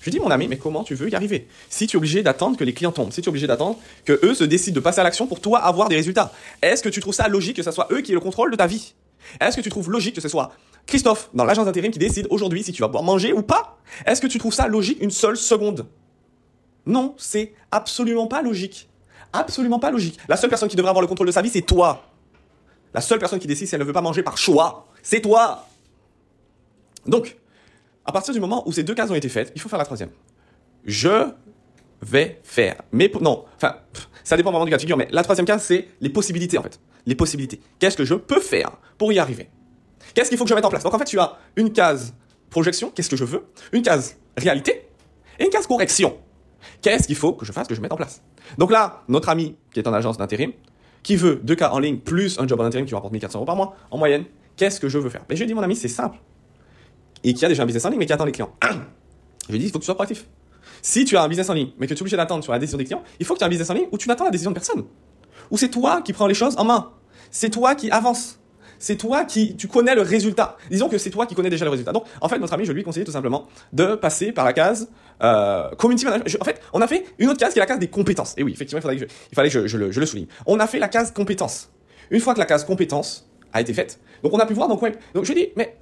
Je 0.00 0.10
dis, 0.10 0.20
mon 0.20 0.30
ami, 0.30 0.46
mais 0.46 0.56
comment 0.56 0.84
tu 0.84 0.94
veux 0.94 1.08
y 1.10 1.14
arriver? 1.16 1.48
Si 1.68 1.86
tu 1.86 1.96
es 1.96 1.98
obligé 1.98 2.22
d'attendre 2.22 2.56
que 2.56 2.64
les 2.64 2.72
clients 2.72 2.92
tombent, 2.92 3.12
si 3.12 3.22
tu 3.22 3.26
es 3.26 3.28
obligé 3.28 3.46
d'attendre 3.46 3.76
que 4.04 4.20
eux 4.24 4.34
se 4.34 4.44
décident 4.44 4.76
de 4.76 4.80
passer 4.80 5.00
à 5.00 5.04
l'action 5.04 5.26
pour 5.26 5.40
toi 5.40 5.58
avoir 5.58 5.88
des 5.88 5.96
résultats, 5.96 6.32
est-ce 6.62 6.82
que 6.82 6.88
tu 6.88 7.00
trouves 7.00 7.14
ça 7.14 7.26
logique 7.26 7.56
que 7.56 7.62
ce 7.62 7.72
soit 7.72 7.88
eux 7.90 8.02
qui 8.02 8.12
aient 8.12 8.14
le 8.14 8.20
contrôle 8.20 8.52
de 8.52 8.56
ta 8.56 8.68
vie? 8.68 8.94
Est-ce 9.40 9.56
que 9.56 9.62
tu 9.62 9.70
trouves 9.70 9.90
logique 9.90 10.14
que 10.14 10.20
ce 10.20 10.28
soit 10.28 10.52
Christophe 10.86 11.28
dans 11.34 11.44
l'agence 11.44 11.66
d'intérim 11.66 11.90
qui 11.90 11.98
décide 11.98 12.28
aujourd'hui 12.30 12.62
si 12.62 12.72
tu 12.72 12.82
vas 12.82 12.88
pouvoir 12.88 13.02
manger 13.02 13.32
ou 13.32 13.42
pas? 13.42 13.78
Est-ce 14.06 14.20
que 14.20 14.28
tu 14.28 14.38
trouves 14.38 14.54
ça 14.54 14.68
logique 14.68 14.98
une 15.00 15.10
seule 15.10 15.36
seconde? 15.36 15.86
Non, 16.86 17.14
c'est 17.18 17.52
absolument 17.70 18.26
pas 18.26 18.42
logique. 18.42 18.88
Absolument 19.32 19.78
pas 19.78 19.90
logique. 19.90 20.18
La 20.28 20.36
seule 20.36 20.50
personne 20.50 20.68
qui 20.68 20.76
devrait 20.76 20.90
avoir 20.90 21.02
le 21.02 21.08
contrôle 21.08 21.26
de 21.26 21.32
sa 21.32 21.42
vie, 21.42 21.50
c'est 21.50 21.62
toi. 21.62 22.04
La 22.94 23.00
seule 23.00 23.18
personne 23.18 23.38
qui 23.38 23.46
décide 23.46 23.66
si 23.66 23.74
elle 23.74 23.80
ne 23.80 23.86
veut 23.86 23.92
pas 23.92 24.00
manger 24.00 24.22
par 24.22 24.38
choix, 24.38 24.86
c'est 25.02 25.20
toi. 25.20 25.66
Donc, 27.06 27.36
à 28.04 28.12
partir 28.12 28.32
du 28.32 28.40
moment 28.40 28.66
où 28.66 28.72
ces 28.72 28.84
deux 28.84 28.94
cases 28.94 29.10
ont 29.10 29.14
été 29.14 29.28
faites, 29.28 29.52
il 29.54 29.60
faut 29.60 29.68
faire 29.68 29.78
la 29.78 29.84
troisième. 29.84 30.10
Je 30.84 31.32
vais 32.02 32.40
faire. 32.44 32.76
Mais 32.92 33.10
non, 33.20 33.44
enfin, 33.56 33.76
ça 34.22 34.36
dépend 34.36 34.50
vraiment 34.50 34.64
du 34.64 34.70
cas 34.70 34.76
de 34.76 34.82
figure, 34.82 34.96
mais 34.96 35.08
la 35.10 35.22
troisième 35.22 35.46
case, 35.46 35.64
c'est 35.64 35.88
les 36.00 36.08
possibilités 36.08 36.56
en 36.58 36.62
fait. 36.62 36.80
Les 37.04 37.14
possibilités. 37.14 37.60
Qu'est-ce 37.78 37.96
que 37.96 38.04
je 38.04 38.14
peux 38.14 38.40
faire 38.40 38.70
pour 38.96 39.12
y 39.12 39.18
arriver? 39.18 39.50
Qu'est-ce 40.14 40.28
qu'il 40.28 40.38
faut 40.38 40.44
que 40.44 40.50
je 40.50 40.54
mette 40.54 40.64
en 40.64 40.70
place? 40.70 40.84
Donc 40.84 40.94
en 40.94 40.98
fait, 40.98 41.04
tu 41.04 41.18
as 41.18 41.36
une 41.56 41.72
case 41.72 42.14
projection, 42.48 42.90
qu'est-ce 42.90 43.10
que 43.10 43.16
je 43.16 43.24
veux? 43.24 43.44
Une 43.72 43.82
case 43.82 44.16
réalité 44.36 44.88
et 45.38 45.44
une 45.44 45.50
case 45.50 45.66
correction. 45.66 46.16
Qu'est-ce 46.82 47.06
qu'il 47.06 47.16
faut 47.16 47.32
que 47.32 47.44
je 47.44 47.52
fasse, 47.52 47.68
que 47.68 47.74
je 47.74 47.80
mette 47.80 47.92
en 47.92 47.96
place? 47.96 48.22
Donc 48.58 48.70
là, 48.70 49.02
notre 49.08 49.28
ami 49.28 49.56
qui 49.72 49.80
est 49.80 49.88
en 49.88 49.92
agence 49.92 50.18
d'intérim, 50.18 50.52
qui 51.02 51.16
veut 51.16 51.40
deux 51.42 51.54
cas 51.54 51.70
en 51.70 51.78
ligne 51.78 51.98
plus 51.98 52.38
un 52.38 52.46
job 52.46 52.60
en 52.60 52.64
intérim 52.64 52.86
qui 52.86 52.94
rapporte 52.94 53.12
1400 53.12 53.38
euros 53.38 53.46
par 53.46 53.56
mois 53.56 53.76
en 53.90 53.98
moyenne, 53.98 54.24
qu'est-ce 54.56 54.80
que 54.80 54.88
je 54.88 54.98
veux 54.98 55.10
faire? 55.10 55.24
Mais 55.28 55.36
je 55.36 55.42
lui 55.42 55.46
dis, 55.46 55.54
mon 55.54 55.62
ami, 55.62 55.76
c'est 55.76 55.88
simple 55.88 56.18
et 57.26 57.34
qui 57.34 57.44
a 57.44 57.48
déjà 57.48 57.64
un 57.64 57.66
business 57.66 57.84
en 57.84 57.90
ligne 57.90 57.98
mais 57.98 58.06
qui 58.06 58.12
attend 58.12 58.24
les 58.24 58.32
clients. 58.32 58.54
Je 59.46 59.52
lui 59.52 59.58
dis, 59.58 59.66
il 59.66 59.70
faut 59.70 59.78
que 59.78 59.84
tu 59.84 59.86
sois 59.86 59.94
proactif. 59.94 60.26
Si 60.82 61.04
tu 61.04 61.16
as 61.16 61.22
un 61.22 61.28
business 61.28 61.48
en 61.50 61.54
ligne 61.54 61.70
mais 61.78 61.86
que 61.86 61.94
tu 61.94 61.98
es 61.98 62.02
obligé 62.02 62.16
d'attendre 62.16 62.42
sur 62.42 62.52
la 62.52 62.58
décision 62.58 62.78
des 62.78 62.84
clients, 62.84 63.02
il 63.18 63.26
faut 63.26 63.34
que 63.34 63.38
tu 63.38 63.44
aies 63.44 63.46
un 63.46 63.50
business 63.50 63.70
en 63.70 63.74
ligne 63.74 63.88
où 63.92 63.98
tu 63.98 64.08
n'attends 64.08 64.24
la 64.24 64.30
décision 64.30 64.50
de 64.50 64.54
personne. 64.54 64.84
Où 65.50 65.58
c'est 65.58 65.68
toi 65.68 66.02
qui 66.02 66.12
prends 66.12 66.26
les 66.26 66.34
choses 66.34 66.56
en 66.56 66.64
main. 66.64 66.92
C'est 67.30 67.50
toi 67.50 67.74
qui 67.74 67.90
avance. 67.90 68.40
C'est 68.78 68.96
toi 68.96 69.24
qui, 69.24 69.56
tu 69.56 69.68
connais 69.68 69.94
le 69.94 70.02
résultat. 70.02 70.56
Disons 70.70 70.88
que 70.88 70.98
c'est 70.98 71.10
toi 71.10 71.26
qui 71.26 71.34
connais 71.34 71.50
déjà 71.50 71.64
le 71.64 71.70
résultat. 71.70 71.92
Donc, 71.92 72.04
en 72.20 72.28
fait, 72.28 72.38
notre 72.38 72.52
ami, 72.52 72.64
je 72.64 72.72
lui 72.72 72.82
conseille 72.82 73.04
tout 73.04 73.12
simplement 73.12 73.46
de 73.72 73.94
passer 73.94 74.32
par 74.32 74.44
la 74.44 74.52
case 74.52 74.88
euh, 75.22 75.70
community 75.76 76.04
management. 76.04 76.36
en 76.40 76.44
fait, 76.44 76.60
on 76.72 76.80
a 76.80 76.86
fait 76.86 77.04
une 77.18 77.28
autre 77.28 77.38
case 77.38 77.52
qui 77.52 77.58
est 77.58 77.62
la 77.62 77.66
case 77.66 77.78
des 77.78 77.88
compétences. 77.88 78.34
Et 78.36 78.42
oui, 78.42 78.52
effectivement, 78.52 78.80
il, 78.80 79.06
fallait 79.34 79.50
que 79.50 79.66
je, 79.66 79.76
le, 79.78 80.06
souligne. 80.06 80.26
On 80.46 80.60
a 80.60 80.66
fait 80.66 80.78
la 80.78 80.88
case 80.88 81.12
compétences. 81.12 81.70
Une 82.10 82.20
fois 82.20 82.34
que 82.34 82.38
la 82.38 82.46
case 82.46 82.64
compétences 82.64 83.28
a 83.52 83.60
été 83.60 83.72
faite, 83.72 83.98
donc 84.22 84.32
on 84.32 84.38
a 84.38 84.46
pu 84.46 84.54
voir 84.54 84.68
donc, 84.68 84.80
donc 85.14 85.24
je 85.24 85.32
lui 85.32 85.40
dis, 85.40 85.48
mais 85.56 85.76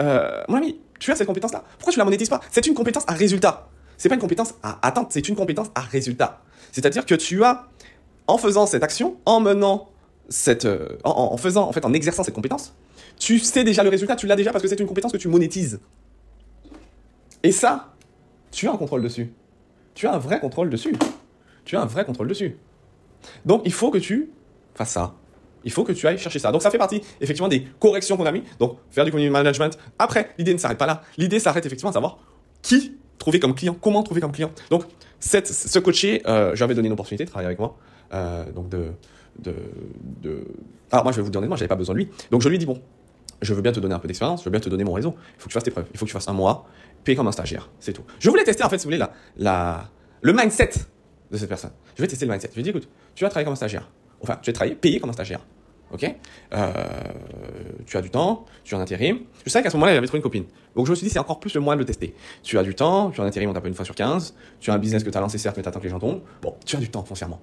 euh, 0.00 0.42
mon 0.48 0.56
ami, 0.56 0.80
tu 0.98 1.10
as 1.10 1.16
cette 1.16 1.26
compétence-là. 1.26 1.64
Pourquoi 1.78 1.92
tu 1.92 1.98
la 1.98 2.04
monétises 2.04 2.28
pas? 2.28 2.40
C'est 2.50 2.66
une 2.66 2.74
compétence 2.74 3.04
à 3.06 3.12
résultat. 3.12 3.68
C'est 3.96 4.08
pas 4.08 4.14
une 4.16 4.20
compétence 4.20 4.54
à 4.62 4.84
attente, 4.86 5.12
c'est 5.12 5.28
une 5.28 5.36
compétence 5.36 5.68
à 5.74 5.80
résultat. 5.80 6.42
C'est-à-dire 6.72 7.06
que 7.06 7.14
tu 7.14 7.44
as, 7.44 7.68
en 8.26 8.38
faisant 8.38 8.66
cette 8.66 8.82
action, 8.82 9.16
en 9.26 9.40
menant 9.40 9.91
cette, 10.28 10.64
euh, 10.64 10.98
en, 11.04 11.36
faisant, 11.36 11.68
en 11.68 11.72
fait, 11.72 11.84
en 11.84 11.92
exerçant 11.92 12.24
cette 12.24 12.34
compétence, 12.34 12.74
tu 13.18 13.38
sais 13.38 13.64
déjà 13.64 13.82
le 13.82 13.90
résultat, 13.90 14.16
tu 14.16 14.26
l'as 14.26 14.36
déjà 14.36 14.52
parce 14.52 14.62
que 14.62 14.68
c'est 14.68 14.80
une 14.80 14.86
compétence 14.86 15.12
que 15.12 15.18
tu 15.18 15.28
monétises. 15.28 15.80
Et 17.42 17.52
ça, 17.52 17.94
tu 18.50 18.68
as 18.68 18.72
un 18.72 18.76
contrôle 18.76 19.02
dessus. 19.02 19.32
Tu 19.94 20.06
as 20.06 20.14
un 20.14 20.18
vrai 20.18 20.40
contrôle 20.40 20.70
dessus. 20.70 20.94
Tu 21.64 21.76
as 21.76 21.82
un 21.82 21.86
vrai 21.86 22.04
contrôle 22.04 22.28
dessus. 22.28 22.56
Donc, 23.44 23.62
il 23.64 23.72
faut 23.72 23.90
que 23.90 23.98
tu 23.98 24.30
fasses 24.74 24.90
ça. 24.90 25.14
Il 25.64 25.70
faut 25.70 25.84
que 25.84 25.92
tu 25.92 26.06
ailles 26.06 26.18
chercher 26.18 26.38
ça. 26.38 26.50
Donc 26.50 26.62
ça 26.62 26.70
fait 26.70 26.78
partie 26.78 27.02
effectivement 27.20 27.48
des 27.48 27.66
corrections 27.78 28.16
qu'on 28.16 28.26
a 28.26 28.32
mis. 28.32 28.42
Donc 28.58 28.78
faire 28.90 29.04
du 29.04 29.10
community 29.10 29.32
management. 29.32 29.78
Après, 29.98 30.30
l'idée 30.38 30.52
ne 30.52 30.58
s'arrête 30.58 30.78
pas 30.78 30.86
là. 30.86 31.02
L'idée 31.16 31.38
s'arrête 31.38 31.64
effectivement 31.64 31.90
à 31.90 31.92
savoir 31.92 32.18
qui 32.62 32.96
trouver 33.18 33.38
comme 33.38 33.54
client, 33.54 33.76
comment 33.80 34.02
trouver 34.02 34.20
comme 34.20 34.32
client. 34.32 34.50
Donc 34.70 34.84
cette, 35.20 35.46
ce 35.46 35.78
coaché, 35.78 36.22
euh, 36.26 36.54
j'avais 36.54 36.74
donné 36.74 36.86
une 36.88 36.92
opportunité 36.92 37.24
de 37.24 37.30
travailler 37.30 37.46
avec 37.46 37.58
moi. 37.58 37.76
Euh, 38.12 38.50
donc 38.50 38.68
de, 38.68 38.92
de. 39.38 40.44
Alors 40.90 41.04
moi 41.04 41.12
je 41.12 41.16
vais 41.18 41.22
vous 41.22 41.30
dire 41.30 41.38
honnêtement, 41.38 41.56
j'avais 41.56 41.68
pas 41.68 41.76
besoin 41.76 41.94
de 41.94 42.00
lui. 42.00 42.08
Donc 42.30 42.42
je 42.42 42.48
lui 42.48 42.58
dis 42.58 42.66
bon, 42.66 42.80
je 43.40 43.54
veux 43.54 43.62
bien 43.62 43.72
te 43.72 43.80
donner 43.80 43.94
un 43.94 43.98
peu 43.98 44.08
d'expérience, 44.08 44.40
je 44.40 44.44
veux 44.44 44.50
bien 44.50 44.60
te 44.60 44.68
donner 44.68 44.84
mon 44.84 44.92
réseau. 44.92 45.14
Il 45.36 45.40
faut 45.40 45.44
que 45.44 45.48
tu 45.48 45.54
fasses 45.54 45.64
tes 45.64 45.70
preuves. 45.70 45.86
Il 45.92 45.98
faut 45.98 46.04
que 46.04 46.10
tu 46.10 46.14
fasses 46.14 46.28
un 46.28 46.32
mois, 46.32 46.66
payer 47.04 47.16
comme 47.16 47.28
un 47.28 47.32
stagiaire. 47.32 47.70
C'est 47.80 47.92
tout. 47.92 48.02
Je 48.18 48.28
voulais 48.30 48.44
tester 48.44 48.62
en 48.64 48.68
fait, 48.68 48.78
si 48.78 48.84
vous 48.84 48.88
voulez, 48.88 48.98
la, 48.98 49.12
la, 49.36 49.84
le 50.20 50.32
mindset 50.32 50.70
de 51.30 51.36
cette 51.36 51.48
personne. 51.48 51.72
Je 51.96 52.02
vais 52.02 52.08
tester 52.08 52.26
le 52.26 52.32
mindset. 52.32 52.48
Je 52.50 52.56
lui 52.56 52.62
dis 52.62 52.70
écoute, 52.70 52.88
tu 53.14 53.24
vas 53.24 53.30
travailler 53.30 53.44
comme 53.46 53.52
un 53.54 53.56
stagiaire 53.56 53.90
enfin, 54.22 54.38
tu 54.40 54.50
vas 54.50 54.54
travailler 54.54 54.76
payé 54.76 55.00
comme 55.00 55.10
un 55.10 55.14
stagiaire. 55.14 55.40
Ok? 55.92 56.04
Euh, 56.54 56.72
Tu 57.84 57.96
as 57.96 58.00
du 58.00 58.08
temps, 58.08 58.46
tu 58.64 58.74
es 58.74 58.78
en 58.78 58.80
intérim. 58.80 59.18
Je 59.44 59.50
sais 59.50 59.62
qu'à 59.62 59.68
ce 59.68 59.76
moment-là, 59.76 59.92
j'avais 59.94 60.06
trouvé 60.06 60.18
une 60.18 60.22
copine. 60.22 60.44
Donc 60.74 60.86
je 60.86 60.90
me 60.90 60.96
suis 60.96 61.06
dit, 61.06 61.12
c'est 61.12 61.18
encore 61.18 61.38
plus 61.38 61.52
le 61.54 61.60
moyen 61.60 61.76
de 61.76 61.80
le 61.82 61.86
tester. 61.86 62.14
Tu 62.42 62.56
as 62.58 62.62
du 62.62 62.74
temps, 62.74 63.10
tu 63.10 63.20
es 63.20 63.22
en 63.22 63.26
intérim, 63.26 63.50
on 63.50 63.52
t'appelle 63.52 63.68
une 63.70 63.74
fois 63.74 63.84
sur 63.84 63.94
15. 63.94 64.34
Tu 64.60 64.70
as 64.70 64.74
un 64.74 64.78
business 64.78 65.04
que 65.04 65.10
tu 65.10 65.18
as 65.18 65.20
lancé, 65.20 65.36
certes, 65.36 65.56
mais 65.58 65.62
tu 65.62 65.68
attends 65.68 65.80
que 65.80 65.84
les 65.84 65.90
gens 65.90 65.98
tombent. 65.98 66.22
Bon, 66.40 66.54
tu 66.64 66.76
as 66.76 66.78
du 66.78 66.88
temps, 66.88 67.04
foncièrement. 67.04 67.40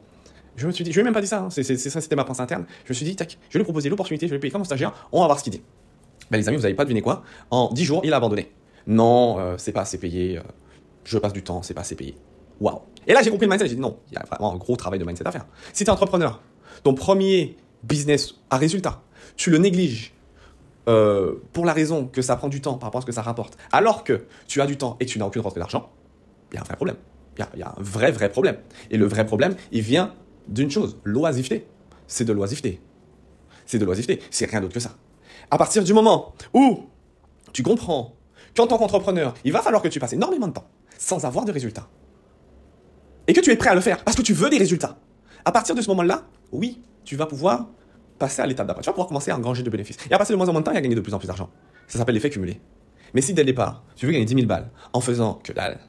Je 0.56 0.68
me 0.68 0.72
suis 0.72 0.84
dit, 0.84 0.92
je 0.92 0.96
lui 0.96 1.02
ai 1.02 1.04
même 1.04 1.14
pas 1.14 1.22
dit 1.22 1.28
ça, 1.28 1.42
hein. 1.42 1.50
c'est 1.50 1.64
ça, 1.64 2.02
c'était 2.02 2.16
ma 2.16 2.24
pensée 2.24 2.42
interne. 2.42 2.66
Je 2.86 2.92
me 2.92 2.94
suis 2.94 3.06
dit, 3.06 3.16
tac, 3.16 3.38
je 3.50 3.54
vais 3.54 3.60
lui 3.60 3.64
proposer 3.64 3.90
l'opportunité, 3.90 4.28
je 4.28 4.32
vais 4.32 4.38
le 4.38 4.42
payer 4.42 4.52
comme 4.52 4.66
stagiaire, 4.66 5.08
on 5.12 5.22
va 5.22 5.28
voir 5.28 5.40
ce 5.40 5.44
qu'il 5.44 5.54
dit. 5.54 5.62
Ben, 6.32 6.38
les 6.38 6.48
amis, 6.48 6.58
vous 6.58 6.64
n'avez 6.64 6.76
pas 6.76 6.84
deviné 6.84 7.02
quoi? 7.02 7.24
En 7.50 7.72
10 7.72 7.84
jours, 7.84 8.02
il 8.04 8.14
a 8.14 8.18
abandonné. 8.18 8.52
Non, 8.88 9.40
euh, 9.40 9.56
c'est 9.58 9.72
pas 9.72 9.82
assez 9.82 9.98
payé, 9.98 10.38
euh, 10.38 10.42
je 11.04 11.18
passe 11.18 11.34
du 11.34 11.44
temps, 11.44 11.62
c'est 11.62 11.74
pas 11.74 11.82
assez 11.82 11.96
payé. 11.96 12.16
Waouh. 12.60 12.82
Et 13.08 13.14
là, 13.14 13.22
j'ai 13.24 13.32
compris 13.32 13.46
le 13.46 13.52
mindset, 13.52 13.70
j'ai 13.70 13.76
dit 13.76 13.82
non, 13.82 13.98
il 14.12 14.16
y 14.16 14.18
a 14.18 14.26
vraiment 14.26 14.54
un 14.54 14.58
gros 14.58 14.76
travail 14.76 15.00
de 15.00 15.06
mindset 15.06 15.28
à 15.28 15.32
faire. 15.32 15.46
Si 15.74 15.84
tu 15.84 15.90
es 15.90 15.94
entrepreneur, 15.94 16.42
ton 16.84 16.94
premier 16.94 17.58
business 17.84 18.36
à 18.50 18.58
résultat, 18.58 19.02
tu 19.36 19.50
le 19.50 19.58
négliges 19.58 20.14
euh, 20.88 21.36
pour 21.54 21.66
la 21.66 21.74
raison 21.74 22.08
que 22.08 22.22
ça 22.22 22.36
prend 22.36 22.48
du 22.48 22.62
temps 22.62 22.74
par 22.74 22.88
rapport 22.88 23.00
à 23.00 23.02
ce 23.02 23.06
que 23.06 23.12
ça 23.12 23.22
rapporte, 23.22 23.58
alors 23.72 24.04
que 24.04 24.26
tu 24.48 24.62
as 24.62 24.66
du 24.66 24.78
temps 24.78 24.98
et 25.00 25.06
que 25.06 25.12
tu 25.12 25.20
n'as 25.20 25.26
aucune 25.26 25.42
rentrée 25.42 25.60
d'argent, 25.60 25.92
il 26.52 26.56
y 26.56 26.58
a 26.58 26.62
un 26.62 26.66
vrai 26.66 26.76
problème. 26.76 26.98
Il 27.38 27.60
y, 27.60 27.64
a 27.64 27.70
un 27.70 27.82
vrai, 27.82 28.12
vrai 28.12 28.28
problème. 28.28 28.58
Et 28.92 28.98
le 28.98 29.06
vrai 29.06 29.26
problème, 29.26 29.56
il 29.72 29.82
vient 29.82 30.14
d'une 30.50 30.70
chose, 30.70 30.98
l'oisiveté. 31.04 31.68
C'est 32.08 32.26
de 32.26 32.34
l'oisiveté. 32.34 32.82
C'est 33.66 33.80
de 33.80 33.86
l'oisiveté. 33.86 34.20
C'est 34.32 34.50
rien 34.50 34.62
d'autre 34.62 34.74
que 34.74 34.80
ça. 34.80 34.96
À 35.52 35.58
partir 35.58 35.84
du 35.84 35.94
moment 35.94 36.34
où 36.54 36.86
tu 37.54 37.64
comprends 37.64 38.16
qu'en 38.56 38.68
tant 38.68 38.78
qu'entrepreneur, 38.78 39.34
il 39.44 39.52
va 39.52 39.62
falloir 39.62 39.82
que 39.82 39.88
tu 39.88 40.00
passes 40.00 40.14
énormément 40.14 40.48
de 40.48 40.54
temps 40.54 40.68
sans 40.98 41.24
avoir 41.26 41.46
de 41.46 41.52
résultats, 41.52 41.88
et 43.28 43.34
que 43.34 43.40
tu 43.40 43.52
es 43.52 43.56
prêt 43.56 43.70
à 43.70 43.76
le 43.76 43.82
faire 43.82 44.04
parce 44.04 44.18
que 44.18 44.22
tu 44.22 44.34
veux 44.34 44.50
des 44.50 44.58
résultats, 44.58 44.98
à 45.46 45.52
partir 45.52 45.76
de 45.76 45.82
ce 45.82 45.88
moment-là, 45.90 46.24
oui, 46.52 46.82
tu 47.06 47.16
vas 47.16 47.26
pouvoir 47.26 47.68
passer 48.18 48.42
à 48.42 48.48
l'étape 48.48 48.68
d'après. 48.68 48.82
Tu 48.82 48.88
vas 48.88 48.94
pouvoir 48.94 49.08
commencer 49.08 49.32
à 49.32 49.38
engranger 49.38 49.64
de 49.64 49.70
bénéfices. 49.70 49.98
Et 50.10 50.14
à 50.14 50.18
passer 50.18 50.34
de 50.34 50.38
moins 50.38 50.50
en 50.50 50.52
moins 50.52 50.62
de 50.62 50.66
temps 50.66 50.74
et 50.74 50.78
à 50.78 50.82
gagner 50.82 50.96
de 50.96 51.02
plus 51.02 51.14
en 51.14 51.20
plus 51.20 51.28
d'argent. 51.28 51.50
Ça 51.88 51.98
s'appelle 52.00 52.16
l'effet 52.16 52.30
cumulé. 52.30 52.60
Mais 53.14 53.22
si 53.22 53.34
dès 53.34 53.44
le 53.44 53.46
départ, 53.46 53.84
tu 53.96 54.06
veux 54.06 54.12
gagner 54.12 54.26
10 54.26 54.34
000 54.34 54.46
balles 54.48 54.70
en 54.94 55.00
faisant 55.00 55.36
que 55.44 55.54
dalle, 55.54 55.80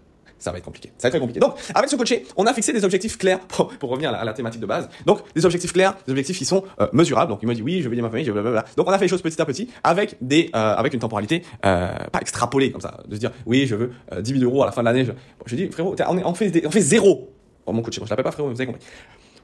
ça 0.40 0.50
va 0.50 0.58
être 0.58 0.64
compliqué. 0.64 0.90
Ça 0.98 1.08
va 1.08 1.10
très 1.10 1.20
compliqué. 1.20 1.38
Donc, 1.38 1.54
avec 1.74 1.90
ce 1.90 1.96
coaché, 1.96 2.26
on 2.36 2.46
a 2.46 2.54
fixé 2.54 2.72
des 2.72 2.84
objectifs 2.84 3.18
clairs 3.18 3.40
pour, 3.40 3.70
revenir 3.82 4.12
à 4.12 4.24
la, 4.24 4.32
thématique 4.32 4.60
de 4.60 4.66
base. 4.66 4.88
Donc, 5.06 5.20
des 5.34 5.44
objectifs 5.44 5.72
clairs, 5.72 5.96
des 6.06 6.12
objectifs 6.12 6.38
qui 6.38 6.44
sont 6.44 6.64
euh, 6.80 6.88
mesurables. 6.92 7.30
Donc, 7.30 7.40
il 7.42 7.46
m'a 7.46 7.54
dit 7.54 7.62
oui, 7.62 7.82
je 7.82 7.88
veux 7.88 7.92
aider 7.92 8.02
ma 8.02 8.08
famille, 8.08 8.24
je 8.24 8.32
blablabla. 8.32 8.64
Donc, 8.76 8.88
on 8.88 8.90
a 8.90 8.98
fait 8.98 9.04
les 9.04 9.08
choses 9.08 9.22
petit 9.22 9.40
à 9.40 9.44
petit 9.44 9.68
avec 9.84 10.16
des, 10.20 10.50
euh, 10.54 10.74
avec 10.74 10.94
une 10.94 11.00
temporalité 11.00 11.42
euh, 11.64 11.92
pas 12.10 12.20
extrapolée 12.20 12.72
comme 12.72 12.80
ça, 12.80 12.98
de 13.06 13.14
se 13.14 13.20
dire 13.20 13.30
oui, 13.46 13.66
je 13.66 13.76
veux 13.76 13.92
10 14.18 14.40
000 14.40 14.44
euros 14.44 14.62
à 14.62 14.66
la 14.66 14.72
fin 14.72 14.80
de 14.80 14.86
l'année. 14.86 15.04
Je, 15.04 15.12
bon, 15.12 15.44
je 15.46 15.56
dis 15.56 15.68
frérot, 15.68 15.94
on, 16.24 16.34
fait 16.34 16.66
on 16.66 16.70
fait 16.70 16.80
zéro. 16.80 17.30
Oh, 17.66 17.72
mon 17.72 17.82
coach, 17.82 18.00
je 18.02 18.08
l'appelle 18.08 18.24
pas 18.24 18.32
frérot, 18.32 18.48
vous 18.48 18.60
avez 18.60 18.66
compris. 18.66 18.82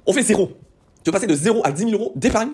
On 0.06 0.12
fait 0.12 0.22
zéro. 0.22 0.48
Tu 1.04 1.10
veux 1.10 1.12
passer 1.12 1.26
de 1.26 1.34
0 1.34 1.60
à 1.64 1.72
10 1.72 1.90
000 1.90 1.92
euros 1.92 2.12
d'épargne? 2.16 2.50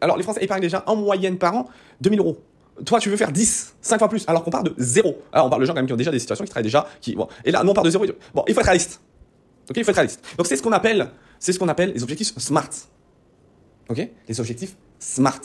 Alors, 0.00 0.16
les 0.16 0.22
Français 0.22 0.42
épargnent 0.42 0.62
déjà 0.62 0.82
en 0.86 0.96
moyenne 0.96 1.36
par 1.36 1.54
an 1.54 1.66
2 2.00 2.10
000 2.10 2.22
euros 2.22 2.38
toi, 2.84 3.00
tu 3.00 3.08
veux 3.08 3.16
faire 3.16 3.32
10, 3.32 3.76
5 3.80 3.98
fois 3.98 4.08
plus, 4.08 4.24
alors 4.26 4.44
qu'on 4.44 4.50
part 4.50 4.62
de 4.62 4.74
0. 4.76 5.16
Alors, 5.32 5.46
on 5.46 5.50
parle 5.50 5.62
de 5.62 5.66
gens 5.66 5.72
quand 5.72 5.78
même 5.78 5.86
qui 5.86 5.92
ont 5.92 5.96
déjà 5.96 6.10
des 6.10 6.18
situations, 6.18 6.44
qui 6.44 6.50
travaillent 6.50 6.64
déjà, 6.64 6.86
qui, 7.00 7.14
bon. 7.14 7.28
Et 7.44 7.50
là, 7.50 7.62
nous, 7.64 7.70
on 7.70 7.74
part 7.74 7.84
de 7.84 7.90
0. 7.90 8.04
Bon, 8.34 8.44
il 8.46 8.54
faut 8.54 8.60
être 8.60 8.66
réaliste. 8.66 9.00
Ok, 9.70 9.76
il 9.76 9.84
faut 9.84 9.90
être 9.90 9.96
réaliste. 9.96 10.22
Donc, 10.36 10.46
c'est 10.46 10.56
ce 10.56 10.62
qu'on 10.62 10.72
appelle, 10.72 11.10
c'est 11.38 11.52
ce 11.52 11.58
qu'on 11.58 11.68
appelle 11.68 11.92
les 11.92 12.02
objectifs 12.02 12.32
SMART. 12.36 12.70
Ok? 13.88 14.08
Les 14.28 14.40
objectifs 14.40 14.76
SMART. 14.98 15.40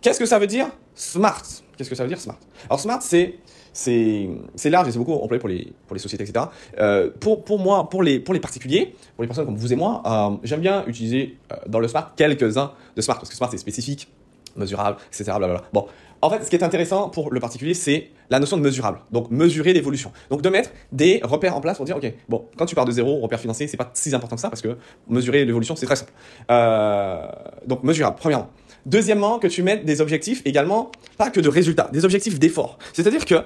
Qu'est-ce 0.00 0.18
que 0.18 0.26
ça 0.26 0.38
veut 0.38 0.46
dire? 0.46 0.68
SMART? 0.94 1.42
Qu'est-ce 1.76 1.90
que 1.90 1.96
ça 1.96 2.02
veut 2.02 2.08
dire, 2.08 2.20
SMART? 2.20 2.38
Alors, 2.68 2.80
SMART, 2.80 3.00
c'est, 3.02 3.38
c'est, 3.72 4.28
c'est 4.54 4.70
large 4.70 4.88
et 4.88 4.92
c'est 4.92 4.98
beaucoup 4.98 5.14
employé 5.14 5.38
pour 5.38 5.48
les, 5.48 5.72
pour 5.86 5.94
les 5.94 6.00
sociétés, 6.00 6.24
etc. 6.24 6.46
Euh, 6.78 7.10
pour, 7.20 7.44
pour 7.44 7.58
moi, 7.58 7.88
pour 7.88 8.02
les, 8.02 8.20
pour 8.20 8.34
les 8.34 8.40
particuliers, 8.40 8.94
pour 9.16 9.22
les 9.22 9.28
personnes 9.28 9.46
comme 9.46 9.56
vous 9.56 9.72
et 9.72 9.76
moi, 9.76 10.02
euh, 10.06 10.36
j'aime 10.42 10.60
bien 10.60 10.84
utiliser 10.86 11.38
euh, 11.52 11.56
dans 11.66 11.80
le 11.80 11.88
SMART 11.88 12.14
quelques-uns 12.16 12.72
de 12.96 13.00
SMART, 13.00 13.18
parce 13.18 13.30
que 13.30 13.36
SMART, 13.36 13.50
c'est 13.50 13.58
spécifique, 13.58 14.08
mesurable, 14.56 14.98
etc. 15.08 15.24
Blablabla. 15.24 15.62
Bon, 15.72 15.86
en 16.22 16.30
fait, 16.30 16.44
ce 16.44 16.50
qui 16.50 16.56
est 16.56 16.62
intéressant 16.62 17.08
pour 17.08 17.32
le 17.32 17.40
particulier, 17.40 17.74
c'est 17.74 18.10
la 18.28 18.38
notion 18.38 18.56
de 18.56 18.62
mesurable. 18.62 19.00
Donc, 19.10 19.30
mesurer 19.30 19.72
l'évolution. 19.72 20.12
Donc, 20.30 20.42
de 20.42 20.48
mettre 20.48 20.70
des 20.92 21.20
repères 21.22 21.56
en 21.56 21.60
place 21.60 21.76
pour 21.76 21.86
dire, 21.86 21.96
OK, 21.96 22.12
bon, 22.28 22.46
quand 22.56 22.66
tu 22.66 22.74
pars 22.74 22.84
de 22.84 22.92
zéro, 22.92 23.20
repère 23.20 23.40
financier, 23.40 23.66
c'est 23.66 23.76
pas 23.76 23.90
si 23.94 24.14
important 24.14 24.36
que 24.36 24.42
ça 24.42 24.50
parce 24.50 24.62
que 24.62 24.76
mesurer 25.08 25.44
l'évolution, 25.44 25.76
c'est 25.76 25.86
très 25.86 25.96
simple. 25.96 26.12
Euh, 26.50 27.26
donc, 27.66 27.82
mesurable, 27.84 28.16
premièrement. 28.18 28.50
Deuxièmement, 28.86 29.38
que 29.38 29.46
tu 29.46 29.62
mettes 29.62 29.84
des 29.84 30.00
objectifs 30.00 30.42
également, 30.44 30.90
pas 31.18 31.30
que 31.30 31.40
de 31.40 31.48
résultats, 31.48 31.88
des 31.92 32.04
objectifs 32.04 32.38
d'effort. 32.38 32.78
C'est-à-dire 32.92 33.24
que, 33.24 33.36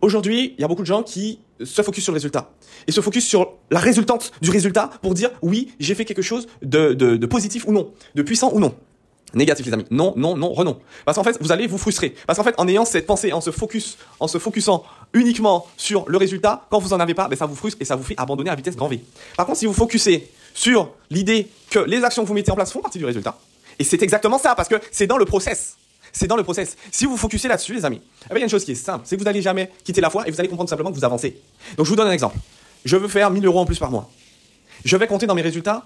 aujourd'hui, 0.00 0.54
il 0.58 0.60
y 0.60 0.64
a 0.64 0.68
beaucoup 0.68 0.82
de 0.82 0.86
gens 0.86 1.02
qui 1.02 1.40
se 1.62 1.82
focus 1.82 2.04
sur 2.04 2.12
le 2.12 2.16
résultat 2.16 2.50
et 2.86 2.92
se 2.92 3.00
focus 3.00 3.26
sur 3.26 3.54
la 3.70 3.80
résultante 3.80 4.32
du 4.42 4.50
résultat 4.50 4.90
pour 5.02 5.14
dire, 5.14 5.30
oui, 5.42 5.72
j'ai 5.80 5.94
fait 5.94 6.04
quelque 6.04 6.22
chose 6.22 6.46
de, 6.62 7.26
positif 7.26 7.66
ou 7.66 7.72
non, 7.72 7.92
de 8.14 8.22
puissant 8.22 8.50
ou 8.52 8.60
non. 8.60 8.74
Négatif 9.34 9.66
les 9.66 9.72
amis. 9.72 9.84
Non, 9.90 10.14
non, 10.16 10.36
non, 10.36 10.52
renon. 10.52 10.78
Parce 11.04 11.16
qu'en 11.16 11.24
fait, 11.24 11.36
vous 11.40 11.52
allez 11.52 11.66
vous 11.66 11.78
frustrer. 11.78 12.14
Parce 12.26 12.38
qu'en 12.38 12.44
fait, 12.44 12.54
en 12.58 12.68
ayant 12.68 12.84
cette 12.84 13.06
pensée, 13.06 13.32
en 13.32 13.40
se 13.40 13.50
focus, 13.50 13.98
en 14.20 14.28
se 14.28 14.38
focusant 14.38 14.84
uniquement 15.12 15.66
sur 15.76 16.08
le 16.08 16.16
résultat, 16.16 16.66
quand 16.70 16.78
vous 16.78 16.92
en 16.92 17.00
avez 17.00 17.14
pas, 17.14 17.28
ben 17.28 17.36
ça 17.36 17.46
vous 17.46 17.56
frustre 17.56 17.78
et 17.80 17.84
ça 17.84 17.96
vous 17.96 18.04
fait 18.04 18.14
abandonner 18.16 18.50
à 18.50 18.54
vitesse 18.54 18.76
grand 18.76 18.88
V. 18.88 19.00
Par 19.36 19.46
contre, 19.46 19.58
si 19.58 19.66
vous 19.66 19.72
focussez 19.72 20.30
sur 20.54 20.90
l'idée 21.10 21.48
que 21.70 21.80
les 21.80 22.02
actions 22.04 22.22
que 22.22 22.28
vous 22.28 22.34
mettez 22.34 22.50
en 22.50 22.54
place 22.54 22.72
font 22.72 22.80
partie 22.80 22.98
du 22.98 23.04
résultat, 23.04 23.36
et 23.78 23.84
c'est 23.84 24.02
exactement 24.02 24.38
ça, 24.38 24.54
parce 24.54 24.68
que 24.68 24.76
c'est 24.90 25.06
dans 25.06 25.18
le 25.18 25.24
process. 25.24 25.76
C'est 26.12 26.28
dans 26.28 26.36
le 26.36 26.44
process. 26.44 26.76
Si 26.90 27.04
vous 27.04 27.16
focussez 27.16 27.48
là-dessus, 27.48 27.74
les 27.74 27.84
amis, 27.84 28.00
eh 28.24 28.28
ben, 28.30 28.36
il 28.36 28.38
y 28.38 28.42
a 28.42 28.44
une 28.44 28.50
chose 28.50 28.64
qui 28.64 28.72
est 28.72 28.76
simple, 28.76 29.04
c'est 29.04 29.16
que 29.16 29.20
vous 29.20 29.26
n'allez 29.26 29.42
jamais 29.42 29.70
quitter 29.84 30.00
la 30.00 30.08
foi 30.08 30.26
et 30.26 30.30
vous 30.30 30.40
allez 30.40 30.48
comprendre 30.48 30.70
simplement 30.70 30.90
que 30.90 30.96
vous 30.96 31.04
avancez. 31.04 31.38
Donc 31.76 31.84
je 31.84 31.90
vous 31.90 31.96
donne 31.96 32.08
un 32.08 32.12
exemple. 32.12 32.38
Je 32.86 32.96
veux 32.96 33.08
faire 33.08 33.30
1000 33.30 33.44
euros 33.44 33.58
en 33.58 33.66
plus 33.66 33.78
par 33.78 33.90
mois. 33.90 34.08
Je 34.84 34.96
vais 34.96 35.06
compter 35.06 35.26
dans 35.26 35.34
mes 35.34 35.42
résultats 35.42 35.84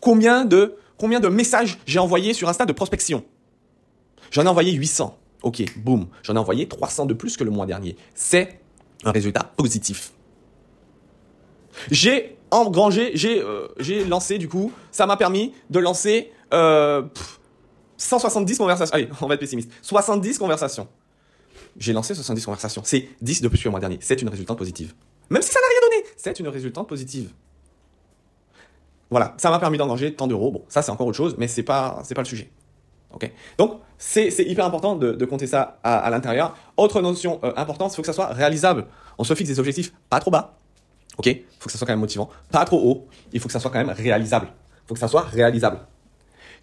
combien 0.00 0.44
de 0.44 0.76
combien 0.98 1.20
de 1.20 1.28
messages 1.28 1.78
j'ai 1.86 1.98
envoyés 1.98 2.34
sur 2.34 2.48
Insta 2.48 2.66
de 2.66 2.72
prospection 2.72 3.24
J'en 4.30 4.44
ai 4.44 4.48
envoyé 4.48 4.72
800. 4.72 5.18
Ok, 5.42 5.62
boum. 5.76 6.06
J'en 6.22 6.36
ai 6.36 6.38
envoyé 6.38 6.68
300 6.68 7.06
de 7.06 7.14
plus 7.14 7.36
que 7.36 7.44
le 7.44 7.50
mois 7.50 7.66
dernier. 7.66 7.96
C'est 8.14 8.60
un 9.04 9.10
résultat 9.10 9.52
positif. 9.56 10.12
J'ai 11.90 12.36
engrangé, 12.50 13.12
j'ai 13.14 13.40
euh, 13.40 13.68
lancé 14.06 14.38
du 14.38 14.48
coup, 14.48 14.72
ça 14.90 15.06
m'a 15.06 15.16
permis 15.16 15.54
de 15.70 15.78
lancer 15.78 16.30
euh, 16.52 17.02
170 17.96 18.58
conversations. 18.58 18.94
Allez, 18.94 19.08
on 19.20 19.26
va 19.26 19.34
être 19.34 19.40
pessimiste. 19.40 19.70
70 19.82 20.38
conversations. 20.38 20.88
J'ai 21.76 21.92
lancé 21.92 22.14
70 22.14 22.44
conversations. 22.44 22.82
C'est 22.84 23.08
10 23.22 23.42
de 23.42 23.48
plus 23.48 23.58
que 23.58 23.64
le 23.64 23.70
mois 23.70 23.80
dernier. 23.80 23.98
C'est 24.00 24.20
une 24.20 24.28
résultante 24.28 24.58
positive. 24.58 24.94
Même 25.30 25.42
si 25.42 25.50
ça 25.50 25.60
n'a 25.60 25.66
rien 25.66 25.88
donné, 25.88 26.10
c'est 26.16 26.38
une 26.38 26.48
résultante 26.48 26.88
positive. 26.88 27.30
Voilà, 29.12 29.34
ça 29.36 29.50
m'a 29.50 29.58
permis 29.58 29.76
d'engager 29.76 30.14
tant 30.14 30.26
d'euros. 30.26 30.50
Bon, 30.50 30.64
ça 30.68 30.80
c'est 30.80 30.90
encore 30.90 31.06
autre 31.06 31.16
chose, 31.18 31.36
mais 31.36 31.46
c'est 31.46 31.62
pas 31.62 32.00
c'est 32.02 32.14
pas 32.14 32.22
le 32.22 32.26
sujet. 32.26 32.50
Ok. 33.12 33.30
Donc 33.58 33.78
c'est 33.98 34.30
hyper 34.38 34.64
important 34.64 34.96
de, 34.96 35.12
de, 35.12 35.24
compter 35.26 35.46
ça 35.46 35.78
à, 35.84 35.98
à 35.98 36.08
l'intérieur. 36.08 36.56
Autre 36.78 37.02
notion 37.02 37.38
euh, 37.44 37.52
importante, 37.56 37.92
il 37.92 37.96
faut 37.96 38.02
que 38.02 38.06
ça 38.06 38.14
soit 38.14 38.28
réalisable. 38.28 38.86
On 39.18 39.24
se 39.24 39.34
fixe 39.34 39.50
des 39.50 39.60
objectifs 39.60 39.92
pas 40.08 40.18
trop 40.18 40.30
bas. 40.30 40.56
Ok. 41.18 41.26
Il 41.26 41.44
faut 41.60 41.66
que 41.66 41.72
ça 41.72 41.76
soit 41.76 41.86
quand 41.86 41.92
même 41.92 42.00
motivant. 42.00 42.30
Pas 42.50 42.64
trop 42.64 42.78
haut. 42.78 43.06
Il 43.34 43.40
faut 43.40 43.48
que 43.48 43.52
ça 43.52 43.60
soit 43.60 43.70
quand 43.70 43.84
même 43.84 43.94
réalisable. 43.94 44.48
Il 44.50 44.88
faut 44.88 44.94
que 44.94 45.00
ça 45.00 45.08
soit 45.08 45.20
réalisable. 45.22 45.80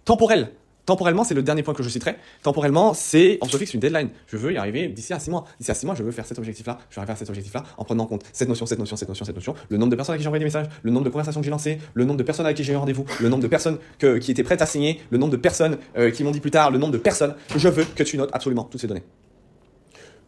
Temporel. 0.04 0.50
Temporellement, 0.86 1.24
c'est 1.24 1.34
le 1.34 1.42
dernier 1.42 1.62
point 1.62 1.74
que 1.74 1.82
je 1.82 1.88
citerai. 1.88 2.16
Temporellement, 2.42 2.94
c'est 2.94 3.38
on 3.42 3.46
se 3.46 3.56
fixe 3.56 3.74
une 3.74 3.80
deadline. 3.80 4.10
Je 4.26 4.36
veux 4.36 4.52
y 4.52 4.56
arriver 4.56 4.88
d'ici 4.88 5.12
à 5.12 5.18
6 5.18 5.30
mois. 5.30 5.44
D'ici 5.58 5.70
à 5.70 5.74
6 5.74 5.86
mois, 5.86 5.94
je 5.94 6.02
veux 6.02 6.10
faire 6.10 6.26
cet 6.26 6.38
objectif-là. 6.38 6.78
Je 6.88 6.96
veux 6.96 7.00
arriver 7.00 7.12
à 7.12 7.16
cet 7.16 7.28
objectif-là 7.28 7.64
en 7.76 7.84
prenant 7.84 8.04
en 8.04 8.06
compte 8.06 8.24
cette 8.32 8.48
notion, 8.48 8.66
cette 8.66 8.78
notion, 8.78 8.96
cette 8.96 9.08
notion, 9.08 9.24
cette 9.24 9.34
notion, 9.34 9.54
le 9.68 9.76
nombre 9.76 9.90
de 9.90 9.96
personnes 9.96 10.14
à 10.14 10.18
qui 10.18 10.22
j'ai 10.22 10.28
envoyé 10.28 10.40
des 10.40 10.46
messages, 10.46 10.66
le 10.82 10.90
nombre 10.90 11.04
de 11.04 11.10
conversations 11.10 11.40
que 11.40 11.44
j'ai 11.44 11.50
lancées, 11.50 11.78
le 11.94 12.04
nombre 12.04 12.18
de 12.18 12.22
personnes 12.22 12.46
avec 12.46 12.56
qui 12.56 12.64
j'ai 12.64 12.72
eu 12.72 12.76
rendez-vous, 12.76 13.04
le 13.20 13.28
nombre 13.28 13.42
de 13.42 13.48
personnes 13.48 13.78
qui 13.98 14.30
étaient 14.30 14.42
prêtes 14.42 14.62
à 14.62 14.66
signer, 14.66 15.00
le 15.10 15.18
nombre 15.18 15.32
de 15.32 15.36
personnes 15.36 15.78
euh, 15.96 16.10
qui 16.10 16.24
m'ont 16.24 16.30
dit 16.30 16.40
plus 16.40 16.50
tard, 16.50 16.70
le 16.70 16.78
nombre 16.78 16.92
de 16.92 16.98
personnes. 16.98 17.34
Je 17.56 17.68
veux 17.68 17.84
que 17.84 18.02
tu 18.02 18.16
notes 18.16 18.30
absolument 18.32 18.64
toutes 18.64 18.80
ces 18.80 18.86
données. 18.86 19.04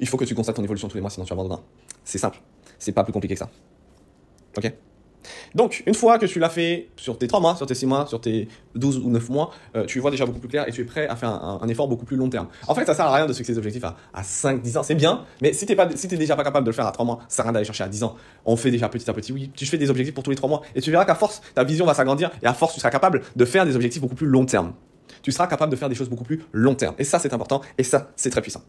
Il 0.01 0.09
faut 0.09 0.17
que 0.17 0.25
tu 0.25 0.35
constates 0.35 0.57
ton 0.57 0.65
évolution 0.65 0.89
tous 0.89 0.97
les 0.97 1.01
mois, 1.01 1.11
sinon 1.11 1.25
tu 1.25 1.33
abandonneras. 1.33 1.63
C'est 2.05 2.19
simple. 2.19 2.41
C'est 2.79 2.93
pas 2.93 3.05
plus 3.05 3.13
compliqué 3.13 3.35
que 3.35 3.39
ça. 3.39 3.51
Ok? 4.57 4.73
Donc, 5.55 5.83
une 5.87 5.95
fois 5.95 6.19
que 6.19 6.27
tu 6.27 6.39
l'as 6.39 6.49
fait 6.49 6.89
sur 6.97 7.19
tes 7.19 7.27
3 7.27 7.41
mois, 7.41 7.57
sur 7.57 7.67
tes 7.67 7.75
6 7.75 7.87
mois, 7.87 8.07
sur 8.07 8.21
tes 8.21 8.49
12 8.75 8.99
ou 8.99 9.11
9 9.11 9.29
mois, 9.29 9.51
euh, 9.77 9.85
tu 9.85 10.01
vois 10.01 10.11
déjà 10.11 10.27
beaucoup 10.27 10.41
plus 10.41 10.49
clair 10.49 10.69
et 10.69 10.73
tu 10.73 10.81
es 10.81 10.85
prêt 10.85 11.07
à 11.07 11.17
faire 11.17 11.31
un, 11.31 11.69
effort 11.69 11.89
beaucoup 11.89 12.05
plus 12.05 12.17
long 12.17 12.29
terme. 12.29 12.49
En 12.67 12.75
fait, 12.75 12.85
ça 12.85 12.95
sert 12.95 13.07
à 13.07 13.15
rien 13.15 13.27
de 13.27 13.33
fixer 13.33 13.53
des 13.53 13.59
objectifs 13.59 13.85
à, 13.85 13.97
à 14.13 14.23
5, 14.23 14.63
10 14.63 14.77
ans. 14.77 14.83
C'est 14.83 14.95
bien, 14.95 15.25
mais 15.41 15.53
si 15.53 15.67
t'es 15.67 15.77
pas, 15.77 15.89
si 15.95 16.09
déjà 16.09 16.37
pas 16.37 16.45
capable 16.45 16.65
de 16.65 16.71
le 16.71 16.75
faire 16.75 16.87
à 16.87 16.93
3 16.93 17.05
mois, 17.05 17.21
ça 17.29 17.37
sert 17.37 17.45
à 17.45 17.49
rien 17.49 17.53
d'aller 17.53 17.65
chercher 17.65 17.85
à 17.85 17.89
10 17.89 18.05
ans. 18.05 18.17
On 18.45 18.57
fait 18.57 18.71
déjà 18.71 18.89
petit 18.89 19.09
à 19.09 19.13
petit. 19.13 19.33
Oui, 19.33 19.51
tu 19.55 19.67
fais 19.67 19.79
des 19.79 19.91
objectifs 19.91 20.15
pour 20.15 20.25
tous 20.25 20.31
les 20.31 20.37
3 20.37 20.49
mois 20.49 20.63
et 20.75 20.81
tu 20.81 20.91
verras 20.91 21.05
qu'à 21.05 21.15
force, 21.15 21.41
ta 21.55 21.65
vision 21.65 21.87
va 21.87 21.95
s'agrandir 21.95 22.31
et 22.43 22.47
à 22.47 22.55
force, 22.55 22.75
tu 22.75 22.81
seras 22.81 22.91
capable 22.91 23.23
de 23.35 23.45
faire 23.45 23.65
des 23.65 23.77
objectifs 23.77 24.03
beaucoup 24.03 24.15
plus 24.15 24.27
long 24.27 24.45
terme. 24.45 24.73
Tu 25.23 25.33
seras 25.33 25.47
capable 25.47 25.71
de 25.71 25.77
faire 25.77 25.89
des 25.89 25.95
choses 25.95 26.09
beaucoup 26.09 26.25
plus 26.25 26.43
long 26.53 26.75
terme. 26.75 26.95
Et 26.99 27.05
ça, 27.05 27.19
c'est 27.19 27.33
important 27.33 27.61
et 27.79 27.85
ça, 27.85 28.11
c'est 28.17 28.31
très 28.31 28.43
puissant. 28.43 28.63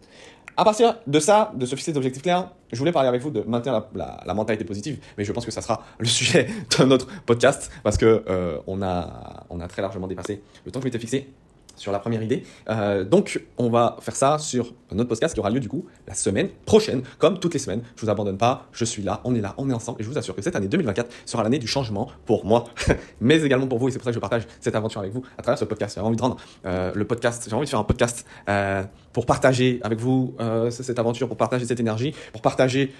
À 0.56 0.64
partir 0.64 1.00
de 1.08 1.20
ça, 1.20 1.52
de 1.56 1.66
se 1.66 1.76
fixer 1.76 1.92
des 1.92 1.98
objectifs 1.98 2.22
clairs, 2.22 2.52
je 2.72 2.78
voulais 2.78 2.92
parler 2.92 3.10
avec 3.10 3.22
vous 3.22 3.32
de 3.32 3.42
maintenir 3.42 3.88
la, 3.96 4.34
mentalité 4.34 4.64
positive, 4.64 5.00
mais 5.18 5.24
je 5.24 5.32
pense 5.32 5.46
que 5.46 5.52
ça 5.52 5.62
sera 5.62 5.84
le 5.98 6.06
sujet 6.20 6.48
de 6.78 6.84
notre 6.84 7.08
podcast 7.24 7.72
parce 7.84 7.98
que 7.98 8.24
euh, 8.30 8.60
on 8.68 8.82
a 8.84 9.46
on 9.50 9.60
a 9.60 9.68
très 9.68 9.82
largement 9.82 10.08
dépassé 10.08 10.44
le 10.66 10.72
temps 10.72 10.80
que 10.80 10.84
je 10.84 10.88
m'étais 10.88 11.00
fixé 11.00 11.34
sur 11.76 11.92
la 11.92 12.00
première 12.00 12.22
idée. 12.22 12.44
Euh, 12.70 13.04
donc, 13.04 13.42
on 13.58 13.70
va 13.70 13.98
faire 14.00 14.16
ça 14.16 14.38
sur 14.38 14.74
notre 14.92 15.10
podcast 15.10 15.34
qui 15.34 15.40
aura 15.40 15.50
lieu 15.50 15.60
du 15.60 15.70
coup 15.70 15.86
la 16.08 16.14
semaine 16.14 16.50
prochaine, 16.66 17.02
comme 17.18 17.40
toutes 17.40 17.54
les 17.54 17.60
semaines. 17.60 17.82
Je 17.96 18.02
vous 18.02 18.10
abandonne 18.10 18.38
pas, 18.38 18.68
je 18.72 18.86
suis 18.86 19.02
là, 19.02 19.22
on 19.24 19.34
est 19.36 19.42
là, 19.42 19.56
on 19.58 19.70
est 19.70 19.74
ensemble, 19.74 20.02
et 20.02 20.04
je 20.04 20.10
vous 20.10 20.18
assure 20.18 20.36
que 20.36 20.42
cette 20.42 20.56
année 20.56 20.68
2024 20.68 21.12
sera 21.26 21.44
l'année 21.44 21.60
du 21.60 21.68
changement 21.68 22.10
pour 22.26 22.46
moi, 22.46 22.66
mais 23.22 23.42
également 23.42 23.68
pour 23.68 23.80
vous, 23.80 23.88
et 23.88 23.92
c'est 23.92 23.98
pour 23.98 24.06
ça 24.06 24.12
que 24.12 24.16
je 24.16 24.20
partage 24.20 24.44
cette 24.60 24.76
aventure 24.76 25.02
avec 25.02 25.14
vous 25.14 25.24
à 25.38 25.42
travers 25.42 25.58
ce 25.58 25.66
podcast. 25.66 25.96
J'ai 25.96 26.02
envie 26.02 26.18
de 26.18 26.22
rendre 26.22 26.38
euh, 26.66 26.92
le 26.94 27.06
podcast, 27.06 27.46
j'ai 27.50 27.56
envie 27.56 27.66
de 27.66 27.70
faire 27.70 27.80
un 27.80 27.84
podcast 27.84 28.26
euh, 28.50 28.84
pour 29.12 29.26
partager 29.26 29.80
avec 29.84 30.00
vous 30.00 30.36
cette 30.72 30.98
aventure, 30.98 31.28
pour 31.28 31.38
partager 31.38 31.66
cette 31.66 31.80
énergie, 31.80 32.16
pour 32.32 32.42
partager 32.42 32.92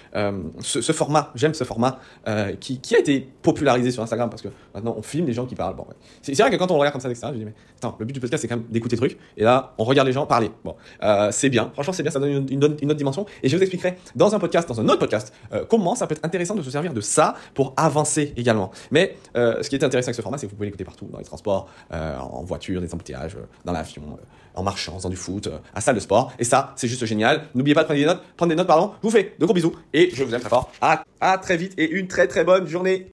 ce, 0.60 0.92
format. 0.92 1.32
J'aime 1.34 1.54
ce 1.54 1.64
format 1.64 1.98
qui, 2.60 2.80
a 2.94 2.98
été 2.98 3.28
popularisé 3.42 3.90
sur 3.90 4.00
Instagram 4.02 4.30
parce 4.30 4.40
que 4.40 4.48
maintenant 4.72 4.94
on 4.96 5.02
filme 5.02 5.26
les 5.26 5.32
gens 5.32 5.44
qui 5.44 5.56
parlent. 5.56 5.74
Bon, 5.74 5.86
c'est 6.22 6.38
vrai 6.38 6.52
que 6.52 6.56
quand 6.56 6.70
on 6.70 6.78
regarde 6.78 6.92
comme 6.92 7.00
ça, 7.00 7.10
etc., 7.10 7.28
je 7.32 7.38
dis 7.38 7.44
mais 7.44 7.54
attends, 7.78 7.96
le 7.98 8.04
but 8.04 8.12
du 8.12 8.20
podcast 8.20 8.42
c'est 8.42 8.48
quand 8.48 8.56
même 8.56 8.63
d'écouter 8.70 8.96
trucs. 8.96 9.18
Et 9.36 9.44
là, 9.44 9.74
on 9.78 9.84
regarde 9.84 10.06
les 10.06 10.12
gens 10.12 10.26
parler. 10.26 10.50
Bon, 10.64 10.76
euh, 11.02 11.28
c'est 11.32 11.48
bien. 11.48 11.70
Franchement, 11.72 11.92
c'est 11.92 12.02
bien. 12.02 12.12
Ça 12.12 12.20
donne 12.20 12.46
une, 12.50 12.64
autre 12.64 12.94
dimension. 12.94 13.26
Et 13.42 13.48
je 13.48 13.56
vous 13.56 13.62
expliquerai 13.62 13.96
dans 14.14 14.34
un 14.34 14.38
podcast, 14.38 14.68
dans 14.68 14.80
un 14.80 14.88
autre 14.88 14.98
podcast, 14.98 15.32
euh, 15.52 15.64
comment 15.68 15.94
ça 15.94 16.06
peut 16.06 16.14
être 16.14 16.24
intéressant 16.24 16.54
de 16.54 16.62
se 16.62 16.70
servir 16.70 16.92
de 16.92 17.00
ça 17.00 17.34
pour 17.54 17.74
avancer 17.76 18.32
également. 18.36 18.70
Mais 18.90 19.16
euh, 19.36 19.62
ce 19.62 19.68
qui 19.68 19.76
est 19.76 19.84
intéressant 19.84 20.08
avec 20.08 20.16
ce 20.16 20.22
format, 20.22 20.38
c'est 20.38 20.46
que 20.46 20.50
vous 20.50 20.56
pouvez 20.56 20.66
l'écouter 20.66 20.84
partout, 20.84 21.08
dans 21.10 21.18
les 21.18 21.24
transports, 21.24 21.68
en 21.90 22.42
voiture, 22.44 22.80
des 22.80 22.92
embouteillages, 22.92 23.36
dans 23.64 23.72
l'avion, 23.72 24.02
en 24.54 24.62
marchant, 24.62 24.98
dans 25.02 25.08
du 25.08 25.16
foot, 25.16 25.48
à 25.74 25.80
salle 25.80 25.94
de 25.94 26.00
sport. 26.00 26.32
Et 26.38 26.44
ça, 26.44 26.72
c'est 26.76 26.88
juste 26.88 27.04
génial. 27.04 27.44
N'oubliez 27.54 27.74
pas 27.74 27.82
de 27.82 27.86
prendre 27.86 28.00
des 28.00 28.06
notes. 28.06 28.22
Prendre 28.36 28.50
des 28.50 28.56
notes, 28.56 28.66
pardon. 28.66 28.92
Je 29.02 29.08
vous 29.08 29.12
fais 29.12 29.34
de 29.38 29.44
gros 29.44 29.54
bisous 29.54 29.74
et 29.92 30.10
je 30.12 30.22
vous 30.24 30.34
aime 30.34 30.40
très 30.40 30.50
fort. 30.50 30.70
À, 30.80 31.04
à 31.20 31.38
très 31.38 31.56
vite 31.56 31.74
et 31.78 31.90
une 31.90 32.06
très 32.06 32.26
très 32.26 32.44
bonne 32.44 32.66
journée. 32.66 33.02